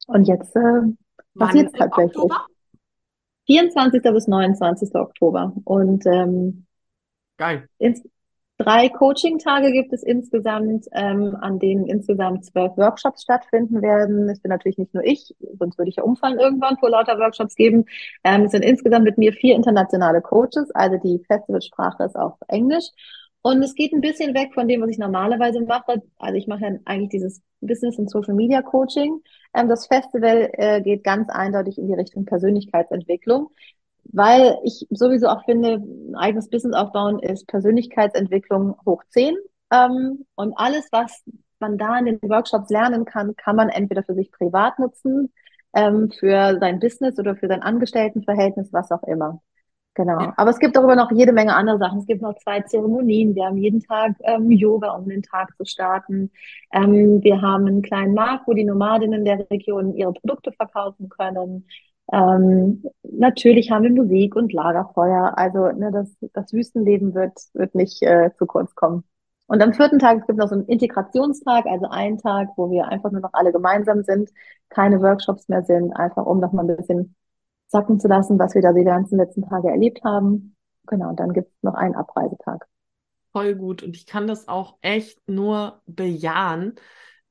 [0.07, 0.81] Und jetzt äh,
[1.37, 2.17] passiert es tatsächlich.
[2.17, 2.47] Oktober?
[3.45, 4.01] 24.
[4.01, 4.95] bis 29.
[4.95, 5.53] Oktober.
[5.63, 6.65] Und ähm,
[7.37, 7.67] Geil.
[7.79, 8.01] Ins,
[8.57, 14.29] drei Coaching-Tage gibt es insgesamt, ähm, an denen insgesamt zwölf Workshops stattfinden werden.
[14.29, 17.55] Es bin natürlich nicht nur ich, sonst würde ich ja umfallen irgendwann vor lauter Workshops
[17.55, 17.85] geben.
[18.23, 22.85] Ähm, es sind insgesamt mit mir vier internationale Coaches, also die Festivalsprache ist auf Englisch.
[23.45, 26.01] Und es geht ein bisschen weg von dem, was ich normalerweise mache.
[26.17, 29.21] Also ich mache ja eigentlich dieses Business und Social Media Coaching.
[29.53, 33.51] Ähm, das Festival äh, geht ganz eindeutig in die Richtung Persönlichkeitsentwicklung,
[34.05, 39.35] weil ich sowieso auch finde, ein eigenes Business aufbauen ist Persönlichkeitsentwicklung hoch zehn.
[39.71, 41.23] Ähm, und alles, was
[41.59, 45.31] man da in den Workshops lernen kann, kann man entweder für sich privat nutzen,
[45.75, 49.39] ähm, für sein Business oder für sein Angestelltenverhältnis, was auch immer.
[49.95, 50.33] Genau.
[50.35, 51.99] Aber es gibt darüber noch jede Menge andere Sachen.
[51.99, 53.33] Es gibt noch zwei Zeremonien.
[53.33, 56.31] Wir haben jeden Tag ähm, Yoga, um den Tag zu starten.
[56.73, 61.65] Ähm, wir haben einen kleinen Markt, wo die Nomadinnen der Region ihre Produkte verkaufen können.
[62.11, 65.33] Ähm, natürlich haben wir Musik und Lagerfeuer.
[65.37, 69.05] Also ne, das, das Wüstenleben wird, wird nicht äh, zu kurz kommen.
[69.47, 72.87] Und am vierten Tag es gibt noch so einen Integrationstag, also einen Tag, wo wir
[72.89, 74.29] einfach nur noch alle gemeinsam sind,
[74.69, 77.15] keine Workshops mehr sind, einfach um noch mal ein bisschen
[77.67, 80.55] sacken zu lassen, was wir da die ganzen letzten Tage erlebt haben.
[80.87, 82.67] Genau, und dann gibt es noch einen Abreisetag.
[83.31, 83.83] Voll gut.
[83.83, 86.75] Und ich kann das auch echt nur bejahen.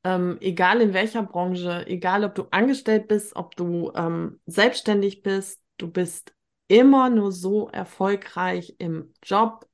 [0.02, 5.62] Ähm, egal in welcher Branche, egal ob du angestellt bist, ob du ähm, selbstständig bist,
[5.78, 6.34] du bist
[6.68, 9.66] immer nur so erfolgreich im Job,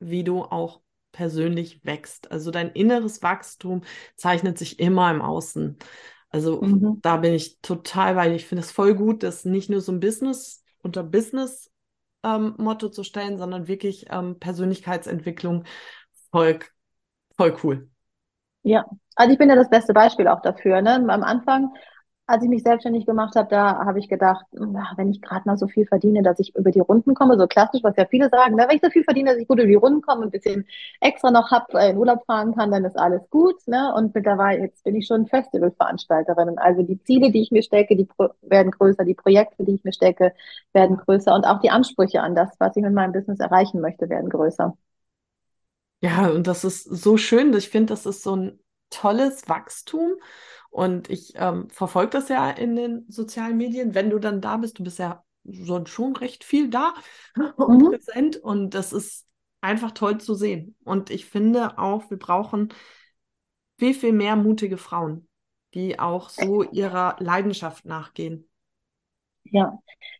[0.00, 0.80] wie du auch
[1.12, 2.30] persönlich wächst.
[2.30, 3.82] Also dein inneres Wachstum
[4.16, 5.78] zeichnet sich immer im Außen.
[6.36, 7.00] Also mhm.
[7.00, 10.00] da bin ich total weil Ich finde es voll gut, das nicht nur so ein
[10.00, 11.70] Business unter Business
[12.22, 15.64] ähm, Motto zu stellen, sondern wirklich ähm, Persönlichkeitsentwicklung
[16.30, 16.58] voll,
[17.38, 17.88] voll cool.
[18.64, 18.84] Ja,
[19.14, 20.82] also ich bin ja das beste Beispiel auch dafür.
[20.82, 20.96] Ne?
[21.08, 21.70] Am Anfang
[22.28, 25.68] als ich mich selbstständig gemacht habe, da habe ich gedacht, wenn ich gerade mal so
[25.68, 28.66] viel verdiene, dass ich über die Runden komme, so klassisch, was ja viele sagen, ne?
[28.68, 30.66] wenn ich so viel verdiene, dass ich gut über die Runden komme, ein bisschen
[31.00, 33.56] extra noch hab, äh, in Urlaub fahren kann, dann ist alles gut.
[33.68, 33.94] Ne?
[33.94, 36.58] Und mittlerweile, jetzt bin ich schon Festivalveranstalterin.
[36.58, 38.08] Also die Ziele, die ich mir stecke, die
[38.42, 40.32] werden größer, die Projekte, die ich mir stecke,
[40.72, 44.08] werden größer und auch die Ansprüche an das, was ich mit meinem Business erreichen möchte,
[44.08, 44.76] werden größer.
[46.02, 47.52] Ja, und das ist so schön.
[47.54, 48.58] Ich finde, das ist so ein
[48.90, 50.12] tolles Wachstum.
[50.76, 53.94] Und ich ähm, verfolge das ja in den sozialen Medien.
[53.94, 56.92] Wenn du dann da bist, du bist ja so schon recht viel da
[57.56, 57.90] und mhm.
[57.92, 58.36] präsent.
[58.36, 59.26] Und das ist
[59.62, 60.76] einfach toll zu sehen.
[60.84, 62.74] Und ich finde auch, wir brauchen
[63.78, 65.26] viel, viel mehr mutige Frauen,
[65.72, 68.46] die auch so ihrer Leidenschaft nachgehen.
[69.44, 69.78] Ja,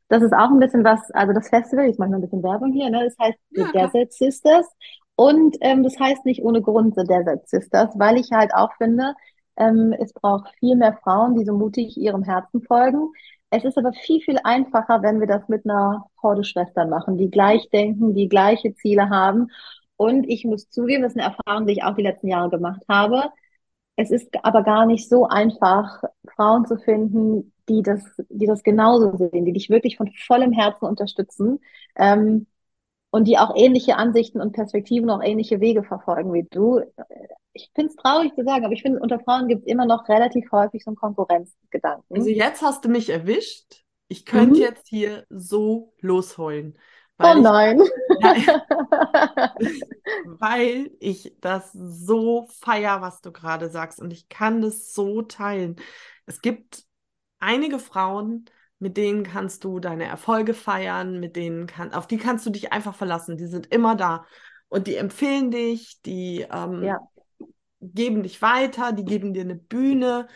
[0.09, 2.73] das ist auch ein bisschen was, also das Festival, ich mache noch ein bisschen Werbung
[2.73, 3.05] hier, ne?
[3.05, 4.67] das heißt ja, The Desert Sisters.
[5.17, 9.15] Und ähm, das heißt nicht ohne Grund The Desert Sisters, weil ich halt auch finde,
[9.57, 13.11] ähm, es braucht viel mehr Frauen, die so mutig ihrem Herzen folgen.
[13.51, 17.31] Es ist aber viel, viel einfacher, wenn wir das mit einer Horde Schwestern machen, die
[17.31, 19.49] gleich denken, die gleiche Ziele haben.
[19.97, 22.83] Und ich muss zugeben, das ist eine Erfahrung, die ich auch die letzten Jahre gemacht
[22.89, 23.31] habe.
[23.97, 26.03] Es ist aber gar nicht so einfach,
[26.35, 30.87] Frauen zu finden, die das, die das genauso sehen, die dich wirklich von vollem Herzen
[30.87, 31.61] unterstützen.
[31.97, 32.47] Ähm,
[33.11, 36.81] und die auch ähnliche Ansichten und Perspektiven, auch ähnliche Wege verfolgen wie du.
[37.53, 40.09] Ich finde es traurig zu sagen, aber ich finde, unter Frauen gibt es immer noch
[40.09, 42.17] relativ häufig so einen Konkurrenzgedanken.
[42.17, 43.85] Also jetzt hast du mich erwischt.
[44.09, 44.63] Ich könnte mhm.
[44.63, 46.79] jetzt hier so losheulen.
[47.19, 47.81] oh nein.
[47.81, 48.47] Ich,
[50.27, 54.01] weil ich das so feier, was du gerade sagst.
[54.01, 55.77] Und ich kann das so teilen.
[56.27, 56.85] Es gibt
[57.39, 58.45] einige Frauen,
[58.79, 62.73] mit denen kannst du deine Erfolge feiern, mit denen kann, auf die kannst du dich
[62.73, 63.37] einfach verlassen.
[63.37, 64.27] Die sind immer da
[64.69, 66.99] und die empfehlen dich, die ähm, ja.
[67.81, 70.29] geben dich weiter, die geben dir eine Bühne.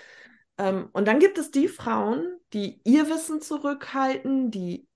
[0.57, 4.87] Ähm, und dann gibt es die Frauen, die ihr Wissen zurückhalten, die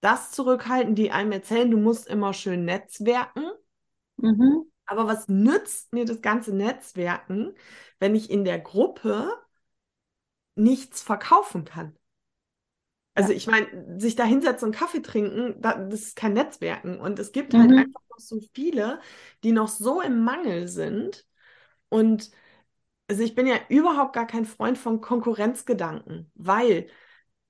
[0.00, 3.50] das zurückhalten, die einem erzählen, du musst immer schön netzwerken.
[4.16, 4.70] Mhm.
[4.86, 7.54] Aber was nützt mir das ganze Netzwerken,
[7.98, 9.30] wenn ich in der Gruppe
[10.54, 11.94] nichts verkaufen kann?
[13.18, 17.00] Also ich meine, sich da hinsetzen und Kaffee trinken, das ist kein Netzwerken.
[17.00, 17.78] Und es gibt halt mhm.
[17.78, 19.00] einfach noch so viele,
[19.42, 21.26] die noch so im Mangel sind.
[21.88, 22.30] Und
[23.08, 26.88] also ich bin ja überhaupt gar kein Freund von Konkurrenzgedanken, weil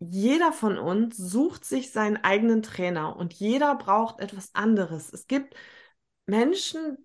[0.01, 5.13] jeder von uns sucht sich seinen eigenen Trainer und jeder braucht etwas anderes.
[5.13, 5.55] Es gibt
[6.27, 6.99] Menschen,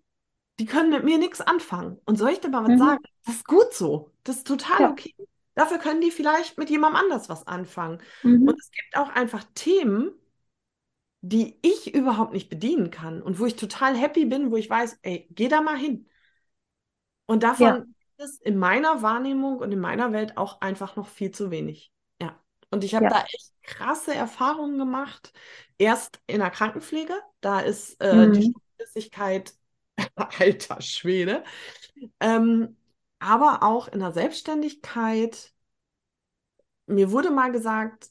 [0.59, 1.99] die können mit mir nichts anfangen.
[2.05, 2.77] Und soll ich dir mal was mhm.
[2.77, 3.03] sagen?
[3.25, 4.11] Das ist gut so.
[4.23, 4.91] Das ist total ja.
[4.91, 5.15] okay.
[5.55, 8.01] Dafür können die vielleicht mit jemandem anders was anfangen.
[8.23, 8.47] Mhm.
[8.47, 10.11] Und es gibt auch einfach Themen,
[11.21, 14.99] die ich überhaupt nicht bedienen kann und wo ich total happy bin, wo ich weiß,
[15.03, 16.07] ey, geh da mal hin.
[17.25, 18.25] Und davon ja.
[18.25, 21.93] ist in meiner Wahrnehmung und in meiner Welt auch einfach noch viel zu wenig.
[22.21, 22.37] Ja.
[22.71, 23.11] Und ich habe ja.
[23.11, 25.31] da echt krasse Erfahrungen gemacht.
[25.77, 28.33] Erst in der Krankenpflege, da ist äh, mhm.
[28.33, 29.53] die Flüssigkeit,
[30.15, 31.45] alter Schwede.
[32.19, 32.75] Ähm,
[33.23, 35.53] aber auch in der Selbstständigkeit.
[36.87, 38.09] Mir wurde mal gesagt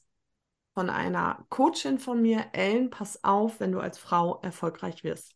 [0.73, 5.35] von einer Coachin von mir, Ellen, pass auf, wenn du als Frau erfolgreich wirst.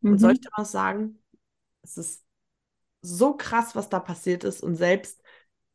[0.00, 0.12] Mhm.
[0.12, 1.22] Und soll ich dir was sagen?
[1.82, 2.24] Es ist
[3.02, 4.62] so krass, was da passiert ist.
[4.62, 5.22] Und selbst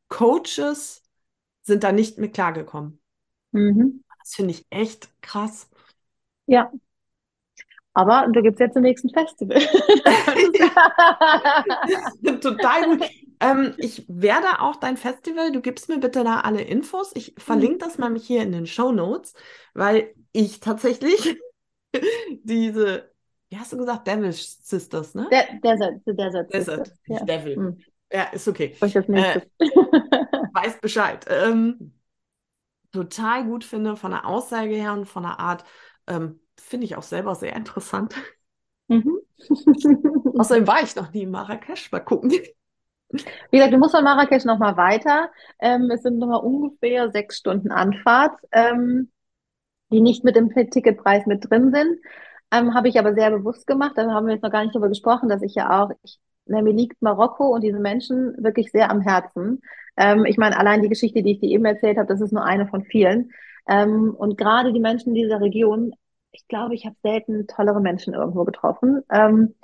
[0.07, 1.03] Coaches
[1.61, 2.99] sind da nicht mit klargekommen.
[3.51, 4.03] Mhm.
[4.19, 5.69] Das finde ich echt krass.
[6.47, 6.71] Ja,
[7.93, 9.57] aber du gibst jetzt zum nächsten Festival.
[12.41, 13.05] Total gut.
[13.39, 17.11] Ähm, ich werde auch dein Festival, du gibst mir bitte da alle Infos.
[17.15, 19.33] Ich verlinke das mal hier in den Show Notes,
[19.73, 21.37] weil ich tatsächlich
[22.43, 23.11] diese,
[23.49, 25.27] wie hast du gesagt, Devil Sisters, ne?
[25.31, 27.25] Der, Desert, Desert, Desert, Sisters, nicht ja.
[27.25, 27.55] Devil.
[27.55, 27.77] Hm.
[28.11, 28.75] Ja, ist okay.
[28.79, 29.41] Das Äh,
[30.53, 31.25] weiß Bescheid.
[31.29, 31.93] Ähm,
[32.91, 35.65] total gut finde von der Aussage her und von der Art,
[36.07, 38.15] ähm, finde ich auch selber sehr interessant.
[38.87, 39.19] Mhm.
[40.37, 41.91] Außerdem war ich noch nie in Marrakesch.
[41.91, 42.31] Mal gucken.
[43.51, 45.29] Wie gesagt, du musst von Marrakesch nochmal weiter.
[45.59, 49.11] Ähm, es sind nochmal ungefähr sechs Stunden Anfahrt, ähm,
[49.91, 51.99] die nicht mit dem Ticketpreis mit drin sind.
[52.51, 53.93] Ähm, habe ich aber sehr bewusst gemacht.
[53.95, 56.61] Da haben wir jetzt noch gar nicht drüber gesprochen, dass ich ja auch, ich, ne,
[56.61, 59.61] mir liegt Marokko und diese Menschen wirklich sehr am Herzen.
[59.97, 62.43] Ähm, ich meine, allein die Geschichte, die ich dir eben erzählt habe, das ist nur
[62.43, 63.31] eine von vielen.
[63.67, 65.93] Ähm, und gerade die Menschen dieser Region,
[66.31, 69.01] ich glaube, ich habe selten tollere Menschen irgendwo getroffen.
[69.09, 69.55] Ähm,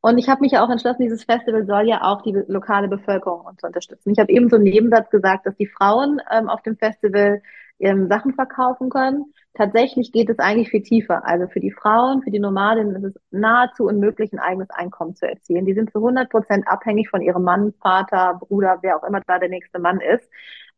[0.00, 3.46] und ich habe mich ja auch entschlossen, dieses Festival soll ja auch die lokale Bevölkerung
[3.46, 4.10] uns unterstützen.
[4.10, 7.42] Ich habe eben so einen Nebensatz gesagt, dass die Frauen ähm, auf dem Festival
[7.80, 9.32] ähm, Sachen verkaufen können.
[9.54, 11.26] Tatsächlich geht es eigentlich viel tiefer.
[11.26, 15.28] Also für die Frauen, für die Nomadinnen ist es nahezu unmöglich, ein eigenes Einkommen zu
[15.28, 15.64] erzielen.
[15.64, 19.38] Die sind zu 100 Prozent abhängig von ihrem Mann, Vater, Bruder, wer auch immer da
[19.38, 20.28] der nächste Mann ist.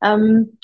[0.03, 0.59] Ähm,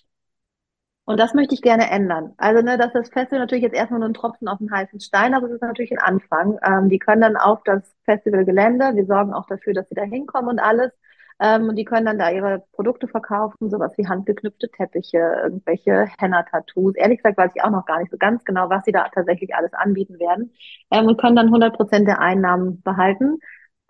[1.07, 2.35] und das möchte ich gerne ändern.
[2.37, 5.35] Also, ne, dass das Festival natürlich jetzt erstmal nur ein Tropfen auf den heißen Stein,
[5.35, 6.59] aber es ist natürlich ein Anfang.
[6.67, 10.51] Ähm, die können dann auf das Festivalgelände, wir sorgen auch dafür, dass sie da hinkommen
[10.51, 10.93] und alles.
[11.39, 16.95] Ähm, und die können dann da ihre Produkte verkaufen, sowas wie handgeknüpfte Teppiche, irgendwelche Henna-Tattoos.
[16.97, 19.55] Ehrlich gesagt weiß ich auch noch gar nicht so ganz genau, was sie da tatsächlich
[19.55, 20.53] alles anbieten werden.
[20.91, 23.39] Ähm, und können dann 100 Prozent der Einnahmen behalten.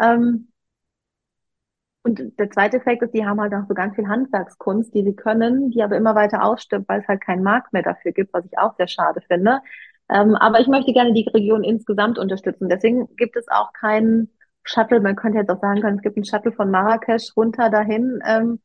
[0.00, 0.48] Ähm,
[2.06, 5.16] und der zweite Effekt ist, die haben halt auch so ganz viel Handwerkskunst, die sie
[5.16, 8.44] können, die aber immer weiter ausstirbt, weil es halt keinen Markt mehr dafür gibt, was
[8.44, 9.60] ich auch sehr schade finde.
[10.08, 12.68] Ähm, aber ich möchte gerne die Region insgesamt unterstützen.
[12.68, 14.30] Deswegen gibt es auch keinen
[14.62, 15.00] Shuttle.
[15.00, 18.20] Man könnte jetzt auch sagen können, es gibt einen Shuttle von Marrakesch runter dahin.
[18.24, 18.60] Ähm,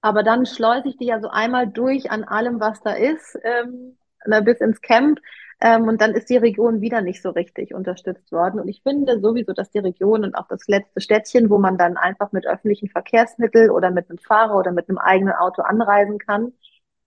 [0.00, 3.96] aber dann schleuse ich die ja so einmal durch an allem, was da ist, ähm,
[4.44, 5.20] bis ins Camp.
[5.64, 8.58] Ähm, und dann ist die Region wieder nicht so richtig unterstützt worden.
[8.60, 11.96] Und ich finde sowieso, dass die Region und auch das letzte Städtchen, wo man dann
[11.96, 16.52] einfach mit öffentlichen Verkehrsmitteln oder mit einem Fahrer oder mit einem eigenen Auto anreisen kann,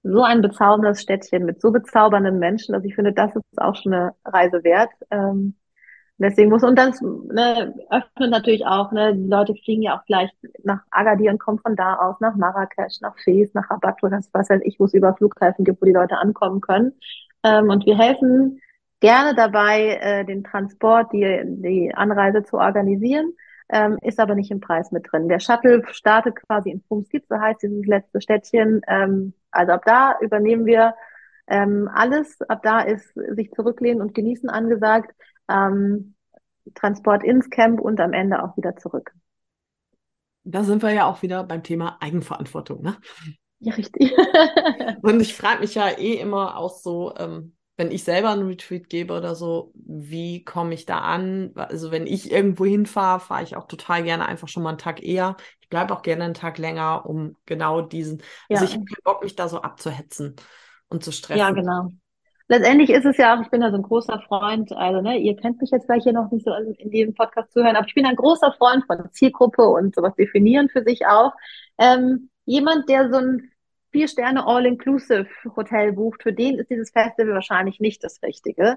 [0.04, 3.94] so ein bezauberndes Städtchen mit so bezaubernden Menschen, dass ich finde, das ist auch schon
[3.94, 4.92] eine Reise wert.
[5.12, 5.56] Ähm,
[6.18, 10.32] Deswegen muss, und das ne, öffnet natürlich auch, ne, die Leute fliegen ja auch gleich
[10.64, 14.50] nach Agadir und kommen von da aus nach Marrakesch, nach Fez, nach Rabat, das was
[14.50, 16.94] weiß ich, wo es über Flughäfen gibt, wo die Leute ankommen können.
[17.46, 18.60] Ähm, und wir helfen
[19.00, 23.34] gerne dabei, äh, den Transport, die, die Anreise zu organisieren,
[23.70, 25.30] ähm, ist aber nicht im Preis mit drin.
[25.30, 28.82] Der Shuttle startet quasi in Fumskit, so heißt dieses letzte Städtchen.
[28.88, 30.96] Ähm, also ab da übernehmen wir
[31.48, 32.42] ähm, alles.
[32.50, 35.14] Ab da ist sich zurücklehnen und genießen angesagt
[35.50, 36.16] ähm,
[36.74, 39.14] Transport ins Camp und am Ende auch wieder zurück.
[40.44, 42.98] Da sind wir ja auch wieder beim Thema Eigenverantwortung, ne?
[43.66, 44.12] Ja, richtig.
[45.02, 48.90] Und ich frage mich ja eh immer auch so, ähm, wenn ich selber einen Retreat
[48.90, 51.52] gebe oder so, wie komme ich da an?
[51.56, 55.04] Also wenn ich irgendwo hinfahre, fahre ich auch total gerne einfach schon mal einen Tag
[55.04, 55.36] eher.
[55.62, 58.70] Ich bleibe auch gerne einen Tag länger, um genau diesen, also Ja.
[58.70, 60.36] ich habe keinen Bock, mich da so abzuhetzen
[60.88, 61.40] und zu stressen.
[61.40, 61.92] Ja, genau.
[62.48, 65.36] Letztendlich ist es ja auch, ich bin ja so ein großer Freund, also ne, ihr
[65.36, 67.96] kennt mich jetzt vielleicht hier noch nicht so in, in diesem Podcast zuhören, aber ich
[67.96, 71.34] bin ein großer Freund von Zielgruppe und sowas definieren für sich auch.
[71.80, 73.52] Ähm, jemand, der so ein
[73.96, 78.76] Vier-Sterne All-Inclusive-Hotel bucht, für den ist dieses Festival wahrscheinlich nicht das Richtige.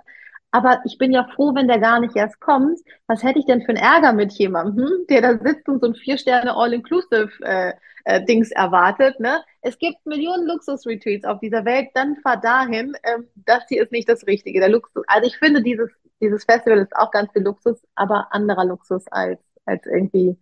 [0.52, 2.78] Aber ich bin ja froh, wenn der gar nicht erst kommt.
[3.08, 5.96] Was hätte ich denn für einen Ärger mit jemandem, der da sitzt und so ein
[5.96, 7.72] Vier-Sterne All-Inclusive äh,
[8.04, 9.42] äh, Dings erwartet, ne?
[9.60, 12.94] Es gibt Millionen Luxus-Retreats auf dieser Welt, dann fahr dahin.
[13.02, 14.60] Ähm, das hier ist nicht das Richtige.
[14.60, 15.90] Der Luxus, also ich finde, dieses,
[16.20, 20.38] dieses Festival ist auch ganz viel Luxus, aber anderer Luxus als, als irgendwie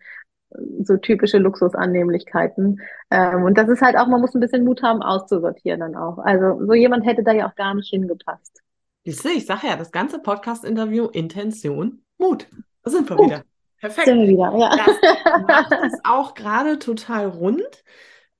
[0.82, 2.80] so typische Luxusannehmlichkeiten.
[3.11, 6.18] Ähm, und das ist halt auch, man muss ein bisschen Mut haben, auszusortieren dann auch.
[6.18, 8.62] Also so jemand hätte da ja auch gar nicht hingepasst.
[9.04, 12.48] Siehst du, ich sage ja, das ganze Podcast-Interview, Intention, Mut.
[12.82, 13.26] Da sind wir Mut.
[13.26, 13.42] wieder.
[13.78, 14.07] Perfekt.
[14.07, 14.70] Sind wir wieder, ja.
[14.76, 17.84] Das macht es auch gerade total rund.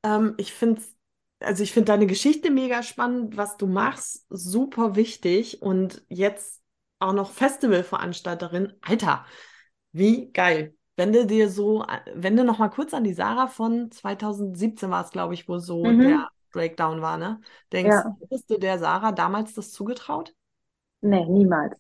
[0.03, 0.81] Ähm, ich finde
[1.41, 6.63] also ich finde deine Geschichte mega spannend, was du machst, super wichtig und jetzt
[6.99, 8.73] auch noch Festivalveranstalterin.
[8.81, 9.27] Alter,
[9.93, 10.75] wie geil.
[10.97, 11.85] Wenn du dir so,
[12.15, 15.59] wenn du noch mal kurz an die Sarah von 2017 war es, glaube ich, wo
[15.59, 15.93] so Mhm.
[15.93, 17.41] der Breakdown war, ne?
[17.73, 18.17] Denkst, Ja.
[18.21, 20.35] hättest du der Sarah damals das zugetraut?
[21.03, 21.75] Nee, niemals.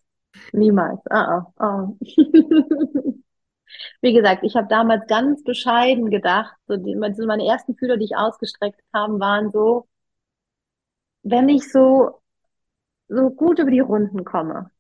[0.53, 1.01] Niemals.
[1.11, 1.89] Ah, ah.
[4.03, 8.07] Wie gesagt, ich habe damals ganz bescheiden gedacht, so die, so meine ersten Fühler, die
[8.07, 9.87] ich ausgestreckt haben, waren so,
[11.23, 12.23] wenn ich so,
[13.09, 14.71] so gut über die Runden komme,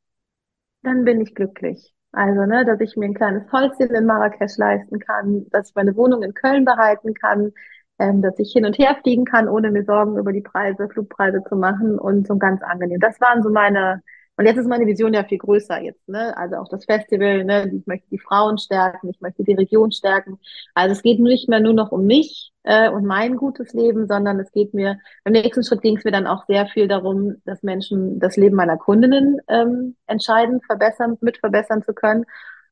[0.84, 1.94] dann bin ich glücklich.
[2.16, 5.94] Also, ne, dass ich mir ein kleines Häuschen in Marrakesch leisten kann, dass ich meine
[5.96, 7.52] Wohnung in Köln behalten kann,
[7.98, 11.42] ähm, dass ich hin und her fliegen kann, ohne mir Sorgen über die Preise, Flugpreise
[11.48, 13.00] zu machen und so ganz angenehm.
[13.00, 14.02] Das waren so meine,
[14.36, 16.36] und jetzt ist meine Vision ja viel größer jetzt, ne?
[16.36, 17.72] Also auch das Festival, ne?
[17.74, 20.38] Ich möchte die Frauen stärken, ich möchte die Region stärken.
[20.74, 24.38] Also es geht nicht mehr nur noch um mich äh, und mein gutes Leben, sondern
[24.38, 27.62] es geht mir, im nächsten Schritt ging es mir dann auch sehr viel darum, dass
[27.62, 32.26] Menschen das Leben meiner Kundinnen ähm, entscheiden, verbessern, mit verbessern zu können.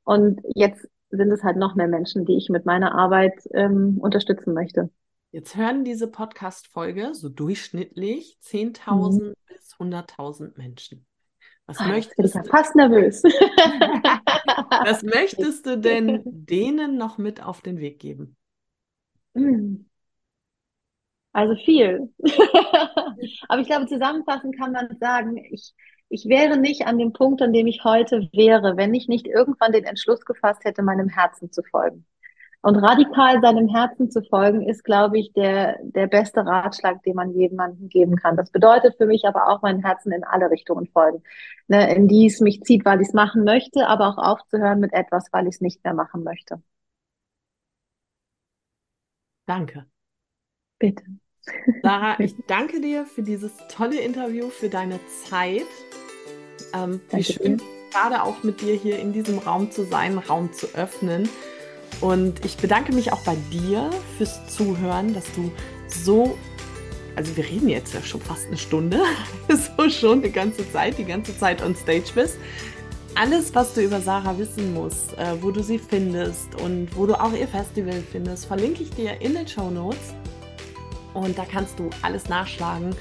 [0.04, 4.52] Und jetzt sind es halt noch mehr Menschen, die ich mit meiner Arbeit ähm, unterstützen
[4.52, 4.90] möchte.
[5.30, 9.34] Jetzt hören diese Podcast-Folge so durchschnittlich 10.000 mhm.
[9.48, 11.06] bis 100.000 Menschen.
[11.66, 12.44] Was ah, möchtest du?
[12.44, 13.22] fast nervös.
[14.84, 18.36] Was möchtest du denn denen noch mit auf den Weg geben?
[19.32, 19.88] Mhm.
[21.32, 22.12] Also viel.
[23.48, 25.74] Aber ich glaube, zusammenfassend kann man sagen, ich,
[26.08, 29.72] ich wäre nicht an dem Punkt, an dem ich heute wäre, wenn ich nicht irgendwann
[29.72, 32.06] den Entschluss gefasst hätte, meinem Herzen zu folgen.
[32.64, 37.34] Und radikal seinem Herzen zu folgen, ist, glaube ich, der, der beste Ratschlag, den man
[37.34, 38.38] jemandem geben kann.
[38.38, 41.22] Das bedeutet für mich aber auch, mein Herzen in alle Richtungen folgen.
[41.68, 44.94] Ne, in die es mich zieht, weil ich es machen möchte, aber auch aufzuhören mit
[44.94, 46.62] etwas, weil ich es nicht mehr machen möchte.
[49.44, 49.84] Danke.
[50.78, 51.04] Bitte.
[51.82, 55.66] Sarah, ich danke dir für dieses tolle Interview, für deine Zeit.
[56.72, 57.60] Ähm, wie schön,
[57.92, 61.28] gerade auch mit dir hier in diesem Raum zu sein, Raum zu öffnen.
[62.00, 65.50] Und ich bedanke mich auch bei dir fürs Zuhören, dass du
[65.86, 66.36] so,
[67.16, 69.00] also wir reden jetzt ja schon fast eine Stunde,
[69.48, 72.38] so schon die ganze Zeit, die ganze Zeit on stage bist.
[73.16, 77.14] Alles, was du über Sarah wissen musst, äh, wo du sie findest und wo du
[77.14, 80.14] auch ihr Festival findest, verlinke ich dir in den Show Notes.
[81.14, 82.94] Und da kannst du alles nachschlagen.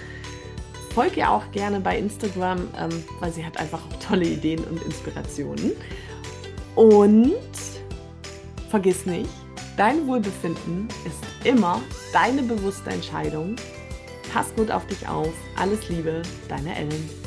[0.93, 4.83] Folge ihr auch gerne bei Instagram, ähm, weil sie hat einfach auch tolle Ideen und
[4.83, 5.71] Inspirationen.
[6.75, 7.33] Und
[8.74, 9.30] Vergiss nicht,
[9.78, 11.80] dein Wohlbefinden ist immer
[12.11, 13.55] deine bewusste Entscheidung.
[14.34, 15.32] Pass gut auf dich auf.
[15.55, 17.22] Alles Liebe, deine Ellen.